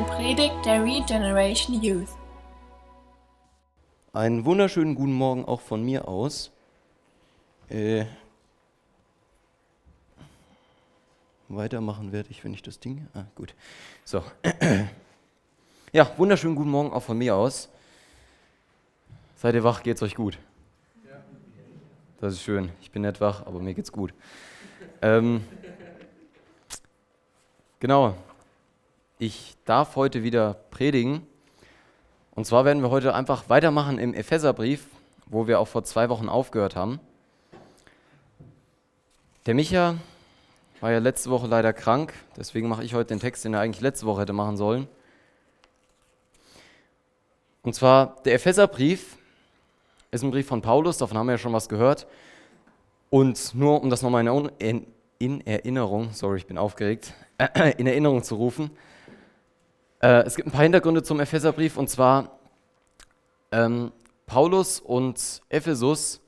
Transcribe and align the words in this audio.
eine 0.00 0.08
Predigt 0.08 0.64
der 0.64 0.82
Regeneration 0.82 1.82
Youth. 1.82 2.08
Einen 4.14 4.46
wunderschönen 4.46 4.94
guten 4.94 5.12
Morgen 5.12 5.44
auch 5.44 5.60
von 5.60 5.84
mir 5.84 6.08
aus. 6.08 6.50
Äh, 7.68 8.06
weitermachen 11.48 12.12
werde 12.12 12.30
ich, 12.30 12.42
wenn 12.44 12.54
ich 12.54 12.62
das 12.62 12.80
Ding. 12.80 13.08
Ah, 13.14 13.24
gut. 13.34 13.54
So. 14.04 14.22
Ja, 15.92 16.08
wunderschönen 16.18 16.54
guten 16.54 16.70
Morgen 16.70 16.92
auch 16.92 17.02
von 17.02 17.18
mir 17.18 17.34
aus. 17.34 17.68
Seid 19.34 19.56
ihr 19.56 19.64
wach? 19.64 19.82
Geht's 19.82 20.00
euch 20.04 20.14
gut? 20.14 20.38
Das 22.20 22.34
ist 22.34 22.42
schön. 22.42 22.70
Ich 22.80 22.92
bin 22.92 23.02
nicht 23.02 23.20
wach, 23.20 23.44
aber 23.44 23.58
mir 23.58 23.74
geht's 23.74 23.90
gut. 23.90 24.14
Ähm, 25.02 25.42
genau. 27.80 28.14
Ich 29.22 29.54
darf 29.66 29.96
heute 29.96 30.22
wieder 30.22 30.54
predigen. 30.70 31.26
Und 32.30 32.46
zwar 32.46 32.64
werden 32.64 32.82
wir 32.82 32.88
heute 32.88 33.14
einfach 33.14 33.50
weitermachen 33.50 33.98
im 33.98 34.14
Epheserbrief, 34.14 34.86
wo 35.26 35.46
wir 35.46 35.60
auch 35.60 35.68
vor 35.68 35.84
zwei 35.84 36.08
Wochen 36.08 36.30
aufgehört 36.30 36.74
haben. 36.74 37.00
Der 39.44 39.52
Micha 39.52 39.96
war 40.80 40.90
ja 40.90 41.00
letzte 41.00 41.28
Woche 41.28 41.48
leider 41.48 41.74
krank, 41.74 42.14
deswegen 42.38 42.66
mache 42.66 42.82
ich 42.82 42.94
heute 42.94 43.08
den 43.08 43.20
Text, 43.20 43.44
den 43.44 43.52
er 43.52 43.60
eigentlich 43.60 43.82
letzte 43.82 44.06
Woche 44.06 44.22
hätte 44.22 44.32
machen 44.32 44.56
sollen. 44.56 44.88
Und 47.60 47.74
zwar 47.74 48.16
der 48.24 48.32
Epheserbrief 48.32 49.18
ist 50.12 50.24
ein 50.24 50.30
Brief 50.30 50.46
von 50.46 50.62
Paulus, 50.62 50.96
davon 50.96 51.18
haben 51.18 51.26
wir 51.26 51.32
ja 51.32 51.38
schon 51.38 51.52
was 51.52 51.68
gehört. 51.68 52.06
Und 53.10 53.54
nur 53.54 53.82
um 53.82 53.90
das 53.90 54.00
nochmal 54.00 54.26
in, 54.60 54.86
in, 55.18 55.46
Erinnerung, 55.46 56.08
sorry, 56.14 56.38
ich 56.38 56.46
bin 56.46 56.56
aufgeregt, 56.56 57.12
in 57.76 57.86
Erinnerung 57.86 58.22
zu 58.22 58.36
rufen. 58.36 58.70
Äh, 60.00 60.22
es 60.24 60.34
gibt 60.34 60.48
ein 60.48 60.52
paar 60.52 60.62
Hintergründe 60.62 61.02
zum 61.02 61.20
Epheserbrief 61.20 61.76
und 61.76 61.90
zwar 61.90 62.38
ähm, 63.52 63.92
Paulus 64.26 64.80
und 64.80 65.42
Ephesus, 65.50 66.20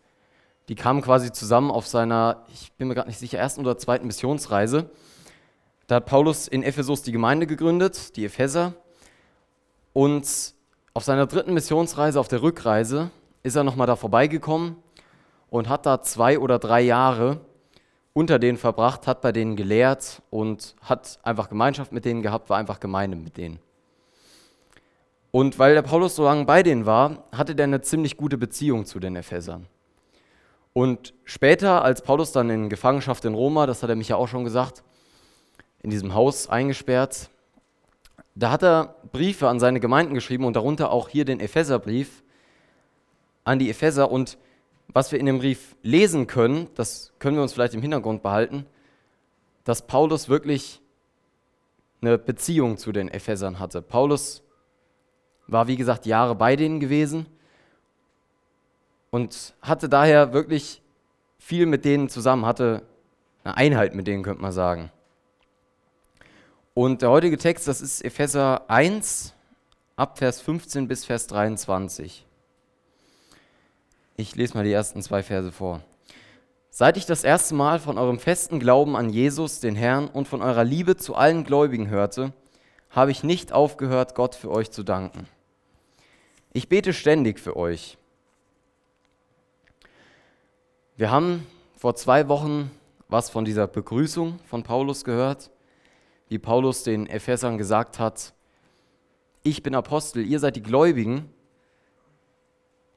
die 0.69 0.75
kamen 0.75 1.01
quasi 1.01 1.33
zusammen 1.33 1.71
auf 1.71 1.87
seiner, 1.87 2.45
ich 2.53 2.73
bin 2.75 2.89
mir 2.89 2.95
gerade 2.95 3.09
nicht 3.09 3.19
sicher, 3.19 3.39
ersten 3.39 3.63
oder 3.63 3.79
zweiten 3.79 4.07
Missionsreise. 4.07 4.91
Da 5.87 5.97
hat 5.97 6.07
Paulus 6.07 6.49
in 6.49 6.63
Ephesus 6.63 7.03
die 7.03 7.13
Gemeinde 7.13 7.47
gegründet, 7.47 8.17
die 8.17 8.25
Epheser. 8.27 8.75
Und 9.93 10.55
auf 10.95 11.05
seiner 11.05 11.27
dritten 11.27 11.55
Missionsreise, 11.55 12.21
auf 12.21 12.29
der 12.29 12.43
Rückreise, 12.43 13.11
ist 13.43 13.57
er 13.57 13.65
nochmal 13.65 13.87
da 13.87 13.97
vorbeigekommen 13.97 14.77
und 15.49 15.69
hat 15.69 15.87
da 15.87 16.03
zwei 16.03 16.39
oder 16.39 16.59
drei 16.59 16.83
Jahre 16.83 17.41
unter 18.15 18.39
denen 18.39 18.59
verbracht, 18.59 19.07
hat 19.07 19.21
bei 19.21 19.33
denen 19.33 19.57
gelehrt 19.57 20.23
und 20.31 20.75
hat 20.83 21.19
einfach 21.23 21.49
Gemeinschaft 21.49 21.93
mit 21.93 22.05
denen 22.05 22.23
gehabt, 22.23 22.51
war 22.51 22.59
einfach 22.59 22.81
Gemeinde 22.81 23.17
mit 23.17 23.37
denen. 23.37 23.59
Und 25.31 25.59
weil 25.59 25.75
der 25.75 25.83
Paulus 25.83 26.15
so 26.15 26.25
lange 26.25 26.45
bei 26.45 26.63
denen 26.63 26.85
war, 26.85 27.25
hatte 27.33 27.55
der 27.55 27.65
eine 27.65 27.81
ziemlich 27.81 28.19
gute 28.19 28.37
Beziehung 28.37 28.85
zu 28.85 29.01
den 29.01 29.17
Ephesern. 29.17 29.67
Und 30.75 31.15
später, 31.25 31.83
als 31.83 32.03
Paulus 32.03 32.33
dann 32.33 32.51
in 32.51 32.69
Gefangenschaft 32.69 33.25
in 33.25 33.35
Roma, 33.35 33.67
das 33.67 33.83
hat 33.83 33.91
er 33.91 33.97
mich 33.97 34.09
ja 34.09 34.17
auch 34.17 34.29
schon 34.29 34.45
gesagt, 34.45 34.83
in 35.83 35.91
diesem 35.91 36.15
Haus 36.15 36.49
eingesperrt, 36.49 37.31
da 38.35 38.51
hat 38.51 38.63
er 38.63 38.95
Briefe 39.11 39.49
an 39.49 39.61
seine 39.61 39.81
Gemeinden 39.81 40.15
geschrieben 40.15 40.45
und 40.45 40.57
darunter 40.57 40.91
auch 40.91 41.09
hier 41.09 41.25
den 41.25 41.41
Epheserbrief 41.41 42.23
an 43.45 43.59
die 43.59 43.69
Epheser. 43.69 44.11
Und 44.11 44.39
was 44.93 45.13
wir 45.13 45.19
in 45.19 45.27
dem 45.27 45.39
Brief 45.39 45.77
lesen 45.83 46.27
können, 46.27 46.69
das 46.75 47.13
können 47.19 47.37
wir 47.37 47.43
uns 47.43 47.53
vielleicht 47.53 47.75
im 47.75 47.83
Hintergrund 47.83 48.23
behalten, 48.23 48.67
dass 49.65 49.87
Paulus 49.87 50.29
wirklich 50.29 50.81
eine 52.01 52.19
Beziehung 52.19 52.77
zu 52.79 52.93
den 52.93 53.09
Ephesern 53.09 53.59
hatte. 53.59 53.81
Paulus 53.81 54.43
war, 55.47 55.69
wie 55.69 55.77
gesagt, 55.77 56.07
Jahre 56.07 56.35
bei 56.35 56.57
denen 56.57 56.81
gewesen 56.81 57.27
und 59.11 59.55
hatte 59.63 59.89
daher 59.89 60.33
wirklich 60.33 60.83
viel 61.39 61.67
mit 61.67 61.85
denen 61.85 62.09
zusammen, 62.09 62.47
hatte 62.47 62.83
eine 63.45 63.57
Einheit 63.57 63.95
mit 63.95 64.07
denen, 64.07 64.23
könnte 64.23 64.43
man 64.43 64.53
sagen. 64.53 64.91
Und 66.75 67.03
der 67.03 67.11
heutige 67.11 67.37
Text, 67.37 67.69
das 67.69 67.81
ist 67.81 68.03
Epheser 68.05 68.69
1, 68.71 69.35
ab 69.97 70.19
Vers 70.19 70.41
15 70.41 70.89
bis 70.89 71.05
Vers 71.05 71.27
23. 71.27 72.25
Ich 74.23 74.37
lese 74.37 74.55
mal 74.55 74.63
die 74.63 74.71
ersten 74.71 75.03
zwei 75.03 75.25
Verse 75.25 75.51
vor. 75.51 75.81
Seit 76.71 76.97
ich 76.97 77.07
das 77.07 77.25
erste 77.25 77.57
Mal 77.57 77.81
von 77.81 77.99
eurem 77.99 78.21
festen 78.21 78.61
Glauben 78.61 78.95
an 78.95 79.11
Jesus, 79.11 79.59
den 79.59 79.75
Herrn, 79.75 80.07
und 80.07 80.29
von 80.29 80.43
eurer 80.43 80.63
Liebe 80.63 80.97
zu 80.97 81.17
allen 81.17 81.43
Gläubigen 81.43 81.89
hörte, 81.89 82.33
habe 82.91 83.11
ich 83.11 83.25
nicht 83.25 83.53
aufgehört, 83.53 84.15
Gott 84.15 84.37
für 84.37 84.49
euch 84.49 84.71
zu 84.71 84.85
danken. 84.85 85.27
Ich 86.53 86.69
bete 86.69 86.93
ständig 86.93 87.41
für 87.41 87.57
euch. 87.57 87.99
Wir 90.97 91.11
haben 91.11 91.45
vor 91.77 91.97
zwei 91.97 92.29
Wochen 92.29 92.71
was 93.09 93.29
von 93.29 93.45
dieser 93.45 93.67
Begrüßung 93.67 94.39
von 94.45 94.63
Paulus 94.63 95.03
gehört 95.03 95.51
wie 96.29 96.39
Paulus 96.39 96.85
den 96.85 97.09
Ephesern 97.09 97.59
gesagt 97.59 97.99
hat, 97.99 98.35
ich 99.43 99.65
bin 99.65 99.75
Apostel, 99.75 100.25
ihr 100.25 100.39
seid 100.39 100.55
die 100.55 100.63
Gläubigen. 100.63 101.29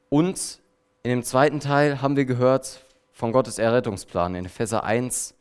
Und 0.07 0.61
in 1.05 1.11
dem 1.11 1.23
zweiten 1.23 1.59
Teil 1.59 2.01
haben 2.01 2.15
wir 2.15 2.25
gehört 2.25 2.83
von 3.11 3.31
Gottes 3.31 3.59
Errettungsplan 3.59 4.33
in 4.33 4.45
Epheser 4.45 4.83
1 4.83 5.35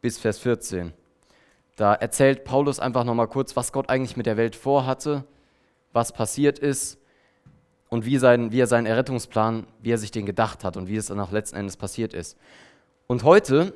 bis 0.00 0.18
Vers 0.18 0.40
14. 0.40 0.92
Da 1.76 1.94
erzählt 1.94 2.42
Paulus 2.42 2.80
einfach 2.80 3.04
nochmal 3.04 3.28
kurz, 3.28 3.54
was 3.54 3.70
Gott 3.70 3.88
eigentlich 3.88 4.16
mit 4.16 4.26
der 4.26 4.36
Welt 4.36 4.56
vorhatte, 4.56 5.22
was 5.92 6.10
passiert 6.10 6.58
ist 6.58 6.98
und 7.88 8.04
wie, 8.04 8.18
sein, 8.18 8.50
wie 8.50 8.58
er 8.58 8.66
seinen 8.66 8.86
Errettungsplan, 8.86 9.68
wie 9.80 9.92
er 9.92 9.98
sich 9.98 10.10
den 10.10 10.26
gedacht 10.26 10.64
hat 10.64 10.76
und 10.76 10.88
wie 10.88 10.96
es 10.96 11.06
dann 11.06 11.20
auch 11.20 11.30
letzten 11.30 11.58
Endes 11.58 11.76
passiert 11.76 12.12
ist. 12.12 12.36
Und 13.06 13.22
heute 13.22 13.72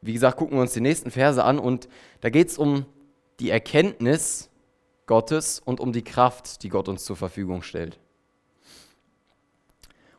wie 0.00 0.12
gesagt, 0.12 0.36
gucken 0.36 0.56
wir 0.56 0.62
uns 0.62 0.74
die 0.74 0.80
nächsten 0.80 1.10
Verse 1.10 1.42
an 1.42 1.58
und 1.58 1.88
da 2.20 2.30
geht 2.30 2.50
es 2.50 2.56
um 2.56 2.86
die 3.40 3.50
Erkenntnis 3.50 4.48
Gottes 5.06 5.58
und 5.58 5.80
um 5.80 5.92
die 5.92 6.04
Kraft, 6.04 6.62
die 6.62 6.68
Gott 6.68 6.88
uns 6.88 7.04
zur 7.04 7.16
Verfügung 7.16 7.62
stellt. 7.62 7.98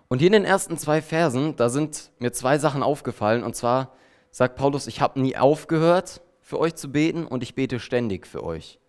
Und 0.10 0.20
hier 0.20 0.28
in 0.28 0.34
den 0.34 0.46
ersten 0.46 0.78
zwei 0.78 1.02
Versen, 1.02 1.56
da 1.56 1.70
sind 1.70 2.12
mir 2.18 2.34
zwei 2.34 2.58
Sachen 2.58 2.84
aufgefallen. 2.84 3.44
Und 3.44 3.56
zwar 3.56 3.94
sagt 4.32 4.56
Paulus, 4.56 4.88
ich 4.88 5.02
habe 5.02 5.22
nie 5.22 5.38
aufgehört, 5.38 6.22
für 6.42 6.60
euch 6.60 6.74
zu 6.74 6.92
beten 6.92 7.28
und 7.28 7.44
ich 7.44 7.54
bete 7.54 7.80
ständig 7.80 8.26
für 8.26 8.44
euch. 8.44 8.80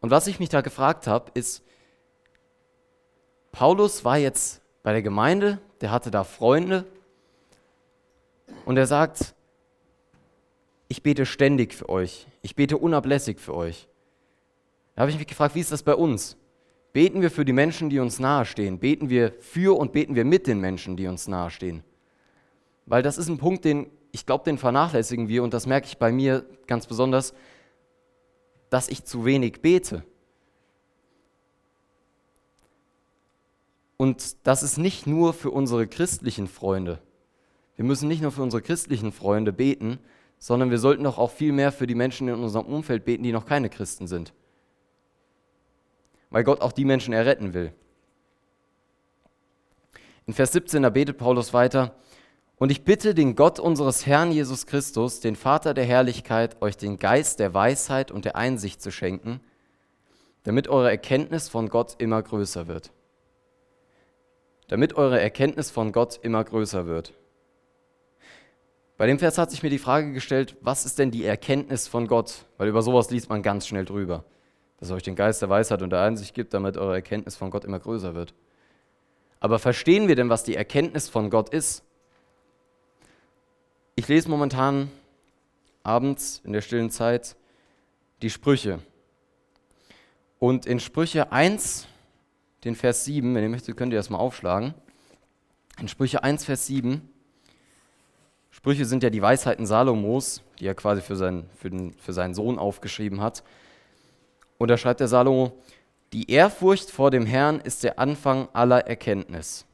Und 0.00 0.10
was 0.10 0.26
ich 0.26 0.40
mich 0.40 0.48
da 0.48 0.60
gefragt 0.60 1.06
habe, 1.06 1.30
ist, 1.34 1.62
Paulus 3.52 4.04
war 4.04 4.18
jetzt 4.18 4.60
bei 4.82 4.92
der 4.92 5.02
Gemeinde, 5.02 5.60
der 5.80 5.92
hatte 5.92 6.10
da 6.10 6.24
Freunde 6.24 6.84
und 8.64 8.76
er 8.76 8.88
sagt, 8.88 9.34
ich 10.88 11.04
bete 11.04 11.26
ständig 11.26 11.74
für 11.74 11.88
euch. 11.88 12.26
Ich 12.42 12.56
bete 12.56 12.76
unablässig 12.76 13.38
für 13.38 13.54
euch. 13.54 13.88
Da 14.94 15.02
habe 15.02 15.10
ich 15.12 15.18
mich 15.18 15.28
gefragt, 15.28 15.54
wie 15.54 15.60
ist 15.60 15.72
das 15.72 15.84
bei 15.84 15.94
uns? 15.94 16.36
Beten 16.96 17.20
wir 17.20 17.30
für 17.30 17.44
die 17.44 17.52
Menschen, 17.52 17.90
die 17.90 17.98
uns 17.98 18.20
nahestehen? 18.20 18.78
Beten 18.78 19.10
wir 19.10 19.34
für 19.40 19.78
und 19.78 19.92
beten 19.92 20.14
wir 20.14 20.24
mit 20.24 20.46
den 20.46 20.60
Menschen, 20.60 20.96
die 20.96 21.06
uns 21.06 21.28
nahestehen? 21.28 21.84
Weil 22.86 23.02
das 23.02 23.18
ist 23.18 23.28
ein 23.28 23.36
Punkt, 23.36 23.66
den 23.66 23.90
ich 24.12 24.24
glaube, 24.24 24.44
den 24.44 24.56
vernachlässigen 24.56 25.28
wir 25.28 25.42
und 25.42 25.52
das 25.52 25.66
merke 25.66 25.88
ich 25.88 25.98
bei 25.98 26.10
mir 26.10 26.46
ganz 26.66 26.86
besonders, 26.86 27.34
dass 28.70 28.88
ich 28.88 29.04
zu 29.04 29.26
wenig 29.26 29.60
bete. 29.60 30.04
Und 33.98 34.46
das 34.46 34.62
ist 34.62 34.78
nicht 34.78 35.06
nur 35.06 35.34
für 35.34 35.50
unsere 35.50 35.86
christlichen 35.86 36.46
Freunde. 36.46 36.98
Wir 37.74 37.84
müssen 37.84 38.08
nicht 38.08 38.22
nur 38.22 38.32
für 38.32 38.42
unsere 38.42 38.62
christlichen 38.62 39.12
Freunde 39.12 39.52
beten, 39.52 39.98
sondern 40.38 40.70
wir 40.70 40.78
sollten 40.78 41.04
doch 41.04 41.18
auch 41.18 41.30
viel 41.30 41.52
mehr 41.52 41.72
für 41.72 41.86
die 41.86 41.94
Menschen 41.94 42.26
in 42.28 42.42
unserem 42.42 42.64
Umfeld 42.64 43.04
beten, 43.04 43.22
die 43.22 43.32
noch 43.32 43.44
keine 43.44 43.68
Christen 43.68 44.06
sind. 44.06 44.32
Weil 46.30 46.44
Gott 46.44 46.60
auch 46.60 46.72
die 46.72 46.84
Menschen 46.84 47.12
erretten 47.12 47.54
will. 47.54 47.72
In 50.26 50.34
Vers 50.34 50.52
17, 50.52 50.82
da 50.82 50.90
betet 50.90 51.18
Paulus 51.18 51.52
weiter, 51.52 51.94
und 52.58 52.70
ich 52.70 52.84
bitte 52.84 53.14
den 53.14 53.36
Gott 53.36 53.60
unseres 53.60 54.06
Herrn 54.06 54.32
Jesus 54.32 54.66
Christus, 54.66 55.20
den 55.20 55.36
Vater 55.36 55.74
der 55.74 55.84
Herrlichkeit, 55.84 56.60
euch 56.62 56.76
den 56.76 56.98
Geist 56.98 57.38
der 57.38 57.52
Weisheit 57.52 58.10
und 58.10 58.24
der 58.24 58.36
Einsicht 58.36 58.80
zu 58.80 58.90
schenken, 58.90 59.40
damit 60.42 60.68
eure 60.68 60.90
Erkenntnis 60.90 61.48
von 61.48 61.68
Gott 61.68 61.96
immer 61.98 62.22
größer 62.22 62.66
wird. 62.66 62.92
Damit 64.68 64.94
eure 64.94 65.20
Erkenntnis 65.20 65.70
von 65.70 65.92
Gott 65.92 66.18
immer 66.22 66.42
größer 66.42 66.86
wird. 66.86 67.12
Bei 68.96 69.06
dem 69.06 69.18
Vers 69.18 69.36
hat 69.36 69.50
sich 69.50 69.62
mir 69.62 69.70
die 69.70 69.78
Frage 69.78 70.12
gestellt, 70.12 70.56
was 70.62 70.86
ist 70.86 70.98
denn 70.98 71.10
die 71.10 71.24
Erkenntnis 71.24 71.86
von 71.86 72.06
Gott? 72.06 72.46
Weil 72.56 72.68
über 72.68 72.80
sowas 72.80 73.10
liest 73.10 73.28
man 73.28 73.42
ganz 73.42 73.66
schnell 73.66 73.84
drüber. 73.84 74.24
Dass 74.78 74.90
er 74.90 74.96
euch 74.96 75.02
den 75.02 75.16
Geist 75.16 75.42
der 75.42 75.48
Weisheit 75.48 75.82
und 75.82 75.90
der 75.90 76.02
Einsicht 76.02 76.34
gibt, 76.34 76.54
damit 76.54 76.76
eure 76.76 76.94
Erkenntnis 76.94 77.36
von 77.36 77.50
Gott 77.50 77.64
immer 77.64 77.78
größer 77.78 78.14
wird. 78.14 78.34
Aber 79.40 79.58
verstehen 79.58 80.08
wir 80.08 80.16
denn, 80.16 80.28
was 80.28 80.44
die 80.44 80.56
Erkenntnis 80.56 81.08
von 81.08 81.30
Gott 81.30 81.50
ist? 81.50 81.82
Ich 83.94 84.08
lese 84.08 84.28
momentan 84.28 84.90
abends 85.82 86.42
in 86.44 86.52
der 86.52 86.60
stillen 86.60 86.90
Zeit 86.90 87.36
die 88.22 88.30
Sprüche. 88.30 88.80
Und 90.38 90.66
in 90.66 90.80
Sprüche 90.80 91.32
1, 91.32 91.86
den 92.64 92.74
Vers 92.74 93.04
7, 93.04 93.34
wenn 93.34 93.42
ihr 93.42 93.48
möchtet, 93.48 93.76
könnt 93.76 93.92
ihr 93.92 93.98
das 93.98 94.10
mal 94.10 94.18
aufschlagen. 94.18 94.74
In 95.78 95.88
Sprüche 95.88 96.22
1, 96.22 96.44
Vers 96.44 96.66
7, 96.66 97.08
Sprüche 98.50 98.84
sind 98.84 99.02
ja 99.02 99.10
die 99.10 99.22
Weisheiten 99.22 99.66
Salomos, 99.66 100.42
die 100.58 100.66
er 100.66 100.74
quasi 100.74 101.02
für, 101.02 101.16
sein, 101.16 101.48
für, 101.56 101.70
den, 101.70 101.92
für 101.92 102.12
seinen 102.12 102.34
Sohn 102.34 102.58
aufgeschrieben 102.58 103.20
hat. 103.20 103.44
Und 104.58 104.68
da 104.68 104.76
schreibt 104.76 105.00
der 105.00 105.08
Salomo, 105.08 105.52
die 106.12 106.30
Ehrfurcht 106.30 106.90
vor 106.90 107.10
dem 107.10 107.26
Herrn 107.26 107.60
ist 107.60 107.84
der 107.84 107.98
Anfang 107.98 108.48
aller 108.52 108.86
Erkenntnis. 108.86 109.66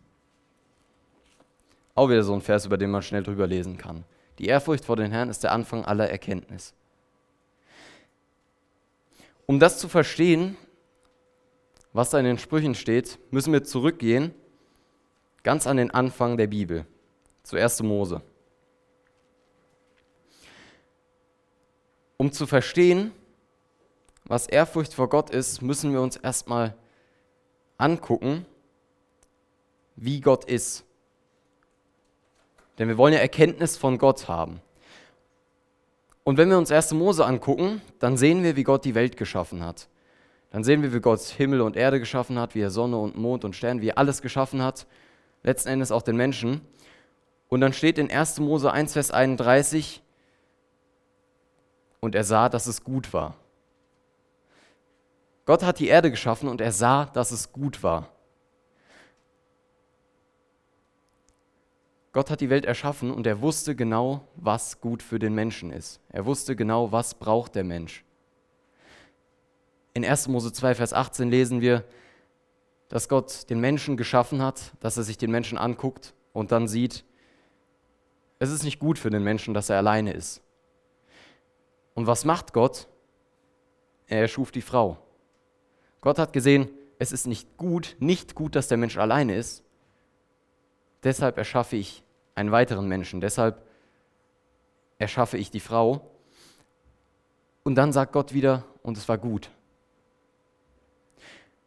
Auch 1.94 2.08
wieder 2.08 2.22
so 2.22 2.32
ein 2.32 2.40
Vers, 2.40 2.66
über 2.66 2.78
den 2.78 2.90
man 2.90 3.02
schnell 3.02 3.22
drüber 3.22 3.46
lesen 3.46 3.76
kann. 3.76 4.04
Die 4.38 4.46
Ehrfurcht 4.46 4.84
vor 4.84 4.96
dem 4.96 5.12
Herrn 5.12 5.28
ist 5.28 5.44
der 5.44 5.52
Anfang 5.52 5.84
aller 5.84 6.08
Erkenntnis. 6.08 6.74
Um 9.46 9.60
das 9.60 9.78
zu 9.78 9.88
verstehen, 9.88 10.56
was 11.92 12.10
da 12.10 12.18
in 12.18 12.24
den 12.24 12.38
Sprüchen 12.38 12.74
steht, 12.74 13.18
müssen 13.30 13.52
wir 13.52 13.64
zurückgehen, 13.64 14.34
ganz 15.42 15.66
an 15.66 15.76
den 15.76 15.90
Anfang 15.90 16.38
der 16.38 16.46
Bibel, 16.46 16.86
zu 17.42 17.56
1. 17.56 17.82
Mose. 17.82 18.22
Um 22.16 22.32
zu 22.32 22.46
verstehen, 22.46 23.12
was 24.24 24.46
Ehrfurcht 24.46 24.94
vor 24.94 25.08
Gott 25.08 25.30
ist, 25.30 25.62
müssen 25.62 25.92
wir 25.92 26.00
uns 26.00 26.16
erstmal 26.16 26.74
angucken, 27.78 28.46
wie 29.96 30.20
Gott 30.20 30.44
ist. 30.44 30.84
Denn 32.78 32.88
wir 32.88 32.96
wollen 32.96 33.14
ja 33.14 33.20
Erkenntnis 33.20 33.76
von 33.76 33.98
Gott 33.98 34.28
haben. 34.28 34.60
Und 36.24 36.36
wenn 36.38 36.48
wir 36.48 36.58
uns 36.58 36.70
1. 36.70 36.92
Mose 36.92 37.26
angucken, 37.26 37.82
dann 37.98 38.16
sehen 38.16 38.42
wir, 38.42 38.56
wie 38.56 38.62
Gott 38.62 38.84
die 38.84 38.94
Welt 38.94 39.16
geschaffen 39.16 39.64
hat. 39.64 39.88
Dann 40.50 40.64
sehen 40.64 40.82
wir, 40.82 40.92
wie 40.92 41.00
Gott 41.00 41.20
Himmel 41.20 41.60
und 41.60 41.76
Erde 41.76 41.98
geschaffen 41.98 42.38
hat, 42.38 42.54
wie 42.54 42.60
er 42.60 42.70
Sonne 42.70 42.96
und 42.98 43.16
Mond 43.16 43.44
und 43.44 43.56
Sterne, 43.56 43.80
wie 43.80 43.88
er 43.88 43.98
alles 43.98 44.22
geschaffen 44.22 44.62
hat, 44.62 44.86
letzten 45.42 45.70
Endes 45.70 45.90
auch 45.90 46.02
den 46.02 46.16
Menschen. 46.16 46.60
Und 47.48 47.60
dann 47.60 47.72
steht 47.72 47.98
in 47.98 48.10
1. 48.10 48.38
Mose 48.40 48.72
1, 48.72 48.92
Vers 48.92 49.10
31, 49.10 50.02
und 52.00 52.14
er 52.14 52.24
sah, 52.24 52.48
dass 52.48 52.66
es 52.66 52.82
gut 52.82 53.12
war. 53.12 53.36
Gott 55.44 55.62
hat 55.62 55.78
die 55.80 55.88
Erde 55.88 56.10
geschaffen 56.10 56.48
und 56.48 56.60
er 56.60 56.72
sah, 56.72 57.06
dass 57.06 57.32
es 57.32 57.52
gut 57.52 57.82
war. 57.82 58.08
Gott 62.12 62.30
hat 62.30 62.40
die 62.42 62.50
Welt 62.50 62.66
erschaffen 62.66 63.10
und 63.10 63.26
er 63.26 63.40
wusste 63.40 63.74
genau, 63.74 64.28
was 64.36 64.80
gut 64.80 65.02
für 65.02 65.18
den 65.18 65.34
Menschen 65.34 65.72
ist. 65.72 65.98
Er 66.10 66.26
wusste 66.26 66.54
genau, 66.54 66.92
was 66.92 67.14
braucht 67.14 67.54
der 67.54 67.64
Mensch. 67.64 68.04
In 69.94 70.04
1. 70.04 70.28
Mose 70.28 70.52
2, 70.52 70.74
Vers 70.74 70.92
18 70.92 71.30
lesen 71.30 71.60
wir, 71.60 71.84
dass 72.88 73.08
Gott 73.08 73.48
den 73.48 73.60
Menschen 73.60 73.96
geschaffen 73.96 74.42
hat, 74.42 74.72
dass 74.80 74.98
er 74.98 75.02
sich 75.02 75.16
den 75.16 75.30
Menschen 75.30 75.56
anguckt 75.56 76.12
und 76.34 76.52
dann 76.52 76.68
sieht, 76.68 77.04
es 78.38 78.50
ist 78.50 78.64
nicht 78.64 78.78
gut 78.78 78.98
für 78.98 79.10
den 79.10 79.24
Menschen, 79.24 79.54
dass 79.54 79.70
er 79.70 79.78
alleine 79.78 80.12
ist. 80.12 80.42
Und 81.94 82.06
was 82.06 82.24
macht 82.24 82.52
Gott? 82.52 82.88
Er 84.06 84.20
erschuf 84.20 84.50
die 84.50 84.62
Frau. 84.62 84.98
Gott 86.02 86.18
hat 86.18 86.34
gesehen, 86.34 86.68
es 86.98 87.12
ist 87.12 87.26
nicht 87.26 87.56
gut, 87.56 87.96
nicht 87.98 88.34
gut, 88.34 88.54
dass 88.54 88.68
der 88.68 88.76
Mensch 88.76 88.98
alleine 88.98 89.34
ist, 89.34 89.64
Deshalb 91.02 91.36
erschaffe 91.36 91.76
ich 91.76 92.04
einen 92.34 92.52
weiteren 92.52 92.86
Menschen. 92.86 93.20
Deshalb 93.20 93.66
erschaffe 94.98 95.36
ich 95.36 95.50
die 95.50 95.60
Frau. 95.60 96.10
Und 97.64 97.74
dann 97.74 97.92
sagt 97.92 98.12
Gott 98.12 98.32
wieder, 98.32 98.64
und 98.82 98.96
es 98.96 99.08
war 99.08 99.18
gut. 99.18 99.50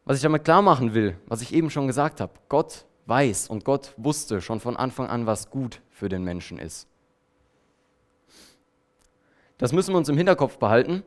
Was 0.05 0.17
ich 0.17 0.23
damit 0.23 0.43
klar 0.43 0.61
machen 0.61 0.93
will, 0.93 1.17
was 1.25 1.41
ich 1.41 1.53
eben 1.53 1.69
schon 1.69 1.87
gesagt 1.87 2.21
habe, 2.21 2.33
Gott 2.49 2.85
weiß 3.07 3.47
und 3.47 3.65
Gott 3.65 3.93
wusste 3.97 4.41
schon 4.41 4.59
von 4.59 4.77
Anfang 4.77 5.07
an, 5.07 5.25
was 5.25 5.49
gut 5.49 5.81
für 5.89 6.09
den 6.09 6.23
Menschen 6.23 6.59
ist. 6.59 6.87
Das 9.57 9.71
müssen 9.71 9.93
wir 9.93 9.97
uns 9.97 10.09
im 10.09 10.17
Hinterkopf 10.17 10.57
behalten, 10.57 11.03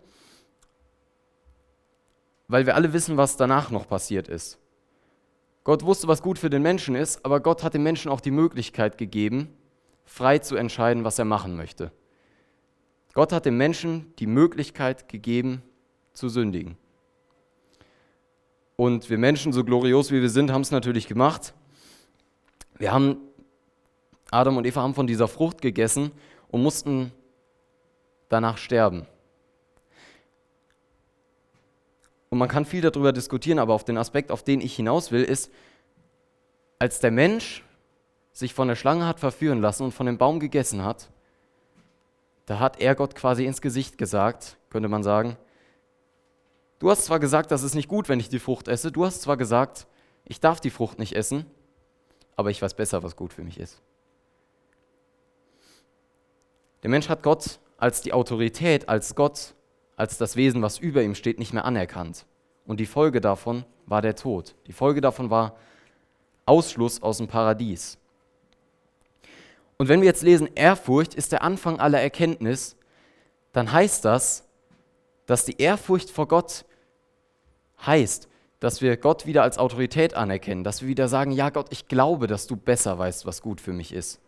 weil 2.49 2.67
wir 2.67 2.75
alle 2.75 2.93
wissen, 2.93 3.17
was 3.17 3.37
danach 3.37 3.71
noch 3.71 3.87
passiert 3.87 4.29
ist. 4.29 4.59
Gott 5.65 5.85
wusste, 5.85 6.09
was 6.09 6.23
gut 6.23 6.39
für 6.39 6.51
den 6.51 6.63
Menschen 6.63 6.95
ist, 6.95 7.25
aber 7.25 7.41
Gott 7.41 7.63
hat 7.63 7.75
dem 7.75 7.83
Menschen 7.83 8.11
auch 8.11 8.23
die 8.23 8.31
Möglichkeit 8.31 8.97
gegeben, 8.97 9.49
frei 10.05 10.39
zu 10.39 10.57
entscheiden, 10.57 11.05
was 11.05 11.19
er 11.19 11.27
machen 11.27 11.57
möchte. 11.57 11.93
Gott 13.13 13.33
hat 13.33 13.45
dem 13.45 13.59
Menschen 13.59 14.15
die 14.19 14.27
Möglichkeit 14.27 15.09
gegeben, 15.09 15.63
zu 16.15 16.29
sündigen. 16.29 16.77
Und 18.77 19.11
wir 19.11 19.19
Menschen, 19.19 19.53
so 19.53 19.65
glorios 19.65 20.11
wie 20.11 20.23
wir 20.23 20.31
sind, 20.31 20.51
haben 20.51 20.63
es 20.63 20.71
natürlich 20.71 21.07
gemacht. 21.07 21.53
Wir 22.79 22.93
haben, 22.93 23.19
Adam 24.31 24.57
und 24.57 24.67
Eva 24.67 24.83
haben 24.83 24.95
von 24.95 25.07
dieser 25.07 25.29
Frucht 25.29 25.61
gegessen 25.61 26.13
und 26.49 26.63
mussten 26.63 27.13
danach 28.29 28.57
sterben. 28.57 29.07
Und 32.31 32.39
man 32.39 32.49
kann 32.49 32.65
viel 32.65 32.83
darüber 32.83 33.13
diskutieren, 33.13 33.59
aber 33.59 33.75
auf 33.75 33.85
den 33.85 33.97
Aspekt, 33.97 34.31
auf 34.31 34.43
den 34.43 34.61
ich 34.61 34.77
hinaus 34.77 35.11
will, 35.13 35.25
ist, 35.25 35.51
als 36.79 37.01
der 37.01 37.11
Mensch 37.11 37.65
sich 38.33 38.55
von 38.55 38.69
der 38.69 38.77
Schlange 38.77 39.07
hat 39.07 39.19
verführen 39.19 39.61
lassen 39.61 39.85
und 39.85 39.93
von 39.93 40.07
dem 40.07 40.19
Baum 40.19 40.39
gegessen 40.39 40.85
hat, 40.85 41.11
da 42.47 42.59
hat 42.61 42.81
er 42.81 42.95
Gott 42.95 43.15
quasi 43.15 43.45
ins 43.45 43.61
Gesicht 43.61 43.99
gesagt, 43.99 44.57
könnte 44.71 44.89
man 44.89 45.03
sagen, 45.03 45.37
du 46.79 46.91
hast 46.91 47.05
zwar 47.05 47.19
gesagt, 47.19 47.51
das 47.51 47.63
ist 47.63 47.75
nicht 47.75 47.89
gut, 47.89 48.09
wenn 48.09 48.21
ich 48.21 48.29
die 48.29 48.39
Frucht 48.39 48.69
esse, 48.69 48.93
du 48.93 49.05
hast 49.05 49.23
zwar 49.23 49.37
gesagt, 49.37 49.87
ich 50.25 50.41
darf 50.41 50.61
die 50.61 50.71
Frucht 50.71 50.99
nicht 50.99 51.15
essen, 51.15 51.47
aber 52.37 52.51
ich 52.51 52.63
weiß 52.63 52.75
besser, 52.75 53.03
was 53.03 53.17
gut 53.17 53.33
für 53.33 53.43
mich 53.43 53.59
ist. 53.59 53.83
Der 56.83 56.91
Mensch 56.91 57.09
hat 57.09 57.23
Gott 57.23 57.59
als 57.77 58.03
die 58.03 58.13
Autorität, 58.13 58.89
als 58.89 59.15
Gott 59.15 59.55
als 59.99 60.17
das 60.17 60.37
Wesen, 60.37 60.63
was 60.63 60.79
über 60.79 61.03
ihm 61.03 61.17
steht, 61.17 61.41
nicht 61.41 61.53
mehr 61.53 61.65
anerkannt. 61.65 62.25
Und 62.65 62.79
die 62.79 62.87
Folge 62.87 63.21
davon 63.21 63.65
war 63.87 64.01
der 64.01 64.15
Tod. 64.15 64.55
Die 64.69 64.73
Folge 64.73 65.01
davon 65.01 65.29
war 65.29 65.57
Ausschluss 66.47 67.03
aus 67.03 67.19
dem 67.19 67.27
Paradies. 67.27 67.99
Und 69.77 69.89
wenn 69.89 70.01
wir 70.01 70.07
jetzt 70.07 70.23
lesen, 70.23 70.49
Ehrfurcht 70.55 71.15
ist 71.15 71.33
der 71.33 71.43
Anfang 71.43 71.81
aller 71.81 72.01
Erkenntnis, 72.01 72.77
dann 73.53 73.73
heißt 73.73 74.05
das, 74.05 74.47
dass 75.27 75.45
die 75.45 75.61
Ehrfurcht 75.61 76.11
vor 76.11 76.29
Gott 76.29 76.65
heißt, 77.85 78.29
dass 78.61 78.81
wir 78.81 78.97
Gott 78.97 79.27
wieder 79.27 79.43
als 79.43 79.59
Autorität 79.59 80.15
anerkennen, 80.15 80.63
dass 80.63 80.81
wir 80.81 80.89
wieder 80.89 81.09
sagen, 81.09 81.33
ja 81.33 81.51
Gott, 81.51 81.67
ich 81.71 81.89
glaube, 81.89 82.29
dass 82.29 82.47
du 82.47 82.55
besser 82.55 82.99
weißt, 82.99 83.27
was 83.27 83.43
gut 83.43 83.61
für 83.61 83.73
mich 83.73 83.93
ist. 83.93 84.21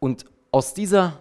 Und 0.00 0.24
aus 0.50 0.72
dieser 0.72 1.20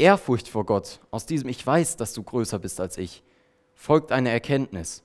Ehrfurcht 0.00 0.48
vor 0.48 0.66
Gott, 0.66 1.00
aus 1.10 1.26
diesem 1.26 1.48
Ich 1.48 1.64
weiß, 1.64 1.96
dass 1.96 2.12
du 2.12 2.22
größer 2.22 2.58
bist 2.58 2.80
als 2.80 2.98
ich, 2.98 3.22
folgt 3.74 4.10
eine 4.10 4.30
Erkenntnis. 4.30 5.04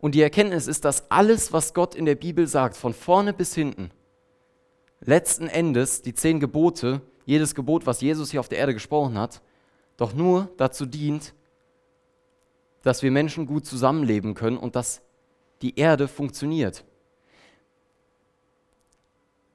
Und 0.00 0.14
die 0.14 0.22
Erkenntnis 0.22 0.66
ist, 0.68 0.84
dass 0.84 1.10
alles, 1.10 1.52
was 1.52 1.74
Gott 1.74 1.94
in 1.94 2.06
der 2.06 2.14
Bibel 2.14 2.46
sagt, 2.46 2.76
von 2.76 2.94
vorne 2.94 3.32
bis 3.32 3.54
hinten, 3.54 3.90
letzten 5.00 5.48
Endes 5.48 6.02
die 6.02 6.14
zehn 6.14 6.40
Gebote, 6.40 7.00
jedes 7.26 7.54
Gebot, 7.54 7.86
was 7.86 8.00
Jesus 8.00 8.30
hier 8.30 8.40
auf 8.40 8.48
der 8.48 8.58
Erde 8.58 8.74
gesprochen 8.74 9.18
hat, 9.18 9.42
doch 9.96 10.14
nur 10.14 10.48
dazu 10.56 10.86
dient, 10.86 11.34
dass 12.82 13.02
wir 13.02 13.10
Menschen 13.10 13.46
gut 13.46 13.66
zusammenleben 13.66 14.34
können 14.34 14.56
und 14.56 14.76
dass 14.76 15.02
die 15.62 15.76
Erde 15.78 16.06
funktioniert. 16.06 16.84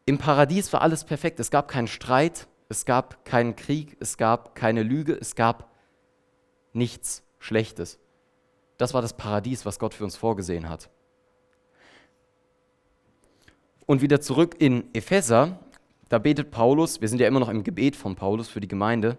Im 0.06 0.18
Paradies 0.18 0.74
war 0.74 0.82
alles 0.82 1.06
perfekt. 1.06 1.40
Es 1.40 1.50
gab 1.50 1.70
keinen 1.70 1.88
Streit, 1.88 2.48
es 2.74 2.86
gab 2.86 3.24
keinen 3.24 3.56
Krieg, 3.56 3.96
es 4.00 4.18
gab 4.18 4.56
keine 4.56 4.82
Lüge, 4.82 5.14
es 5.14 5.36
gab 5.36 5.70
nichts 6.74 7.22
Schlechtes. 7.38 8.00
Das 8.78 8.96
war 8.96 9.04
das 9.04 9.14
Paradies, 9.14 9.64
was 9.64 9.78
Gott 9.78 9.94
für 9.94 10.04
uns 10.04 10.16
vorgesehen 10.16 10.68
hat. 10.68 10.90
Und 13.86 14.02
wieder 14.02 14.22
zurück 14.22 14.56
in 14.58 14.92
Epheser, 14.96 15.60
da 16.10 16.18
betet 16.18 16.50
Paulus, 16.50 17.00
wir 17.00 17.10
sind 17.10 17.22
ja 17.22 17.28
immer 17.28 17.40
noch 17.40 17.50
im 17.50 17.64
Gebet 17.64 17.96
von 17.96 18.16
Paulus 18.16 18.50
für 18.50 18.60
die 18.60 18.68
Gemeinde, 18.68 19.18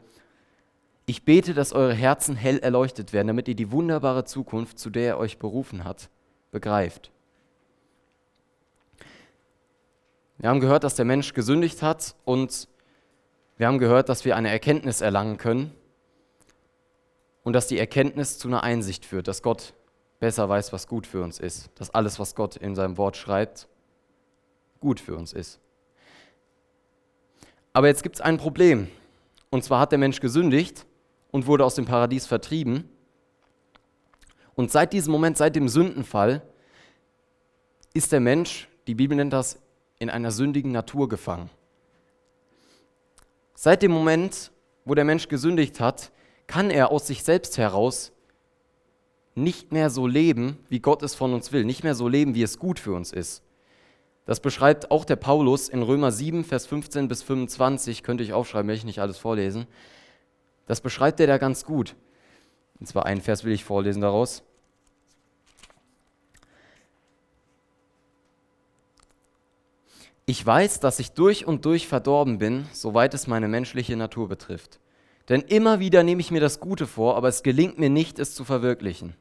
ich 1.06 1.24
bete, 1.24 1.54
dass 1.54 1.72
eure 1.72 1.94
Herzen 1.94 2.34
hell 2.34 2.58
erleuchtet 2.58 3.12
werden, 3.12 3.28
damit 3.28 3.46
ihr 3.46 3.54
die 3.54 3.70
wunderbare 3.70 4.24
Zukunft, 4.24 4.80
zu 4.80 4.90
der 4.90 5.10
er 5.10 5.18
euch 5.18 5.38
berufen 5.38 5.84
hat, 5.84 6.08
begreift. 6.50 7.12
Wir 10.38 10.48
haben 10.48 10.58
gehört, 10.58 10.82
dass 10.82 10.96
der 10.96 11.04
Mensch 11.04 11.34
gesündigt 11.34 11.82
hat 11.82 12.16
und 12.24 12.68
wir 13.56 13.66
haben 13.66 13.78
gehört, 13.78 14.08
dass 14.08 14.24
wir 14.24 14.36
eine 14.36 14.50
Erkenntnis 14.50 15.00
erlangen 15.00 15.36
können 15.36 15.72
und 17.42 17.52
dass 17.52 17.68
die 17.68 17.78
Erkenntnis 17.78 18.38
zu 18.38 18.48
einer 18.48 18.62
Einsicht 18.62 19.04
führt, 19.04 19.28
dass 19.28 19.42
Gott 19.42 19.74
besser 20.18 20.48
weiß, 20.48 20.72
was 20.72 20.88
gut 20.88 21.06
für 21.06 21.22
uns 21.22 21.38
ist, 21.38 21.70
dass 21.76 21.90
alles, 21.90 22.18
was 22.18 22.34
Gott 22.34 22.56
in 22.56 22.74
seinem 22.74 22.96
Wort 22.96 23.16
schreibt, 23.16 23.68
gut 24.80 24.98
für 25.00 25.16
uns 25.16 25.32
ist. 25.32 25.60
Aber 27.72 27.88
jetzt 27.88 28.02
gibt 28.02 28.16
es 28.16 28.20
ein 28.20 28.38
Problem. 28.38 28.88
Und 29.50 29.64
zwar 29.64 29.80
hat 29.80 29.92
der 29.92 29.98
Mensch 29.98 30.20
gesündigt 30.20 30.86
und 31.30 31.46
wurde 31.46 31.64
aus 31.64 31.74
dem 31.74 31.84
Paradies 31.84 32.26
vertrieben. 32.26 32.88
Und 34.54 34.70
seit 34.70 34.92
diesem 34.92 35.12
Moment, 35.12 35.36
seit 35.36 35.56
dem 35.56 35.68
Sündenfall, 35.68 36.42
ist 37.92 38.12
der 38.12 38.20
Mensch, 38.20 38.68
die 38.86 38.94
Bibel 38.94 39.16
nennt 39.16 39.32
das, 39.32 39.60
in 39.98 40.10
einer 40.10 40.30
sündigen 40.30 40.72
Natur 40.72 41.08
gefangen. 41.08 41.50
Seit 43.54 43.82
dem 43.82 43.92
Moment, 43.92 44.50
wo 44.84 44.94
der 44.94 45.04
Mensch 45.04 45.28
gesündigt 45.28 45.80
hat, 45.80 46.10
kann 46.46 46.70
er 46.70 46.90
aus 46.90 47.06
sich 47.06 47.22
selbst 47.22 47.56
heraus 47.56 48.12
nicht 49.34 49.72
mehr 49.72 49.90
so 49.90 50.06
leben, 50.06 50.58
wie 50.68 50.80
Gott 50.80 51.02
es 51.02 51.14
von 51.14 51.32
uns 51.32 51.52
will, 51.52 51.64
nicht 51.64 51.82
mehr 51.82 51.94
so 51.94 52.08
leben, 52.08 52.34
wie 52.34 52.42
es 52.42 52.58
gut 52.58 52.78
für 52.78 52.92
uns 52.92 53.12
ist. 53.12 53.42
Das 54.26 54.40
beschreibt 54.40 54.90
auch 54.90 55.04
der 55.04 55.16
Paulus 55.16 55.68
in 55.68 55.82
Römer 55.82 56.10
7, 56.10 56.44
Vers 56.44 56.66
15 56.66 57.08
bis 57.08 57.22
25, 57.22 58.02
könnte 58.02 58.24
ich 58.24 58.32
aufschreiben, 58.32 58.68
will 58.68 58.76
ich 58.76 58.84
nicht 58.84 59.00
alles 59.00 59.18
vorlesen. 59.18 59.66
Das 60.66 60.80
beschreibt 60.80 61.20
er 61.20 61.26
da 61.26 61.38
ganz 61.38 61.64
gut. 61.64 61.94
Und 62.80 62.86
zwar 62.86 63.06
einen 63.06 63.20
Vers 63.20 63.44
will 63.44 63.52
ich 63.52 63.64
vorlesen 63.64 64.00
daraus. 64.00 64.42
Ich 70.26 70.44
weiß, 70.44 70.80
dass 70.80 71.00
ich 71.00 71.12
durch 71.12 71.46
und 71.46 71.66
durch 71.66 71.86
verdorben 71.86 72.38
bin, 72.38 72.66
soweit 72.72 73.12
es 73.12 73.26
meine 73.26 73.46
menschliche 73.46 73.94
Natur 73.94 74.28
betrifft. 74.28 74.80
Denn 75.28 75.42
immer 75.42 75.80
wieder 75.80 76.02
nehme 76.02 76.20
ich 76.20 76.30
mir 76.30 76.40
das 76.40 76.60
Gute 76.60 76.86
vor, 76.86 77.16
aber 77.16 77.28
es 77.28 77.42
gelingt 77.42 77.78
mir 77.78 77.90
nicht, 77.90 78.18
es 78.18 78.34
zu 78.34 78.44
verwirklichen. 78.44 79.14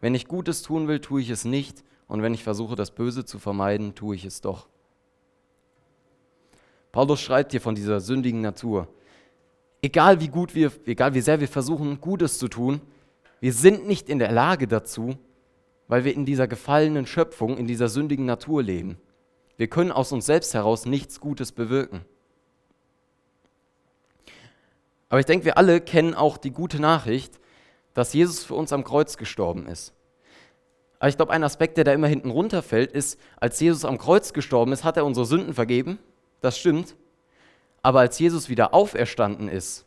Wenn 0.00 0.14
ich 0.14 0.28
Gutes 0.28 0.62
tun 0.62 0.88
will, 0.88 1.00
tue 1.00 1.22
ich 1.22 1.30
es 1.30 1.46
nicht, 1.46 1.84
und 2.06 2.22
wenn 2.22 2.34
ich 2.34 2.44
versuche, 2.44 2.76
das 2.76 2.90
Böse 2.90 3.24
zu 3.24 3.38
vermeiden, 3.38 3.94
tue 3.94 4.14
ich 4.14 4.24
es 4.24 4.42
doch. 4.42 4.68
Paulus 6.92 7.20
schreibt 7.20 7.52
hier 7.52 7.60
von 7.60 7.74
dieser 7.74 8.00
sündigen 8.00 8.42
Natur. 8.42 8.88
Egal 9.82 10.20
wie 10.20 10.28
gut 10.28 10.54
wir, 10.54 10.70
egal 10.84 11.14
wie 11.14 11.20
sehr 11.20 11.40
wir 11.40 11.48
versuchen, 11.48 12.00
Gutes 12.00 12.38
zu 12.38 12.48
tun, 12.48 12.80
wir 13.40 13.52
sind 13.52 13.86
nicht 13.86 14.08
in 14.08 14.18
der 14.18 14.32
Lage 14.32 14.68
dazu, 14.68 15.16
weil 15.88 16.04
wir 16.04 16.14
in 16.14 16.24
dieser 16.24 16.46
gefallenen 16.46 17.06
Schöpfung, 17.06 17.56
in 17.56 17.66
dieser 17.66 17.88
sündigen 17.88 18.26
Natur 18.26 18.62
leben. 18.62 18.98
Wir 19.56 19.68
können 19.68 19.92
aus 19.92 20.12
uns 20.12 20.26
selbst 20.26 20.54
heraus 20.54 20.84
nichts 20.86 21.20
Gutes 21.20 21.52
bewirken. 21.52 22.04
Aber 25.08 25.20
ich 25.20 25.26
denke, 25.26 25.44
wir 25.44 25.56
alle 25.56 25.80
kennen 25.80 26.14
auch 26.14 26.36
die 26.36 26.50
gute 26.50 26.80
Nachricht, 26.80 27.38
dass 27.94 28.12
Jesus 28.12 28.44
für 28.44 28.54
uns 28.54 28.72
am 28.72 28.84
Kreuz 28.84 29.16
gestorben 29.16 29.66
ist. 29.66 29.94
Aber 30.98 31.08
ich 31.08 31.16
glaube, 31.16 31.32
ein 31.32 31.44
Aspekt, 31.44 31.76
der 31.76 31.84
da 31.84 31.92
immer 31.92 32.08
hinten 32.08 32.30
runterfällt, 32.30 32.92
ist, 32.92 33.18
als 33.36 33.60
Jesus 33.60 33.84
am 33.84 33.98
Kreuz 33.98 34.32
gestorben 34.32 34.72
ist, 34.72 34.84
hat 34.84 34.96
er 34.96 35.04
unsere 35.04 35.26
Sünden 35.26 35.54
vergeben. 35.54 35.98
Das 36.40 36.58
stimmt. 36.58 36.96
Aber 37.82 38.00
als 38.00 38.18
Jesus 38.18 38.48
wieder 38.48 38.74
auferstanden 38.74 39.48
ist, 39.48 39.86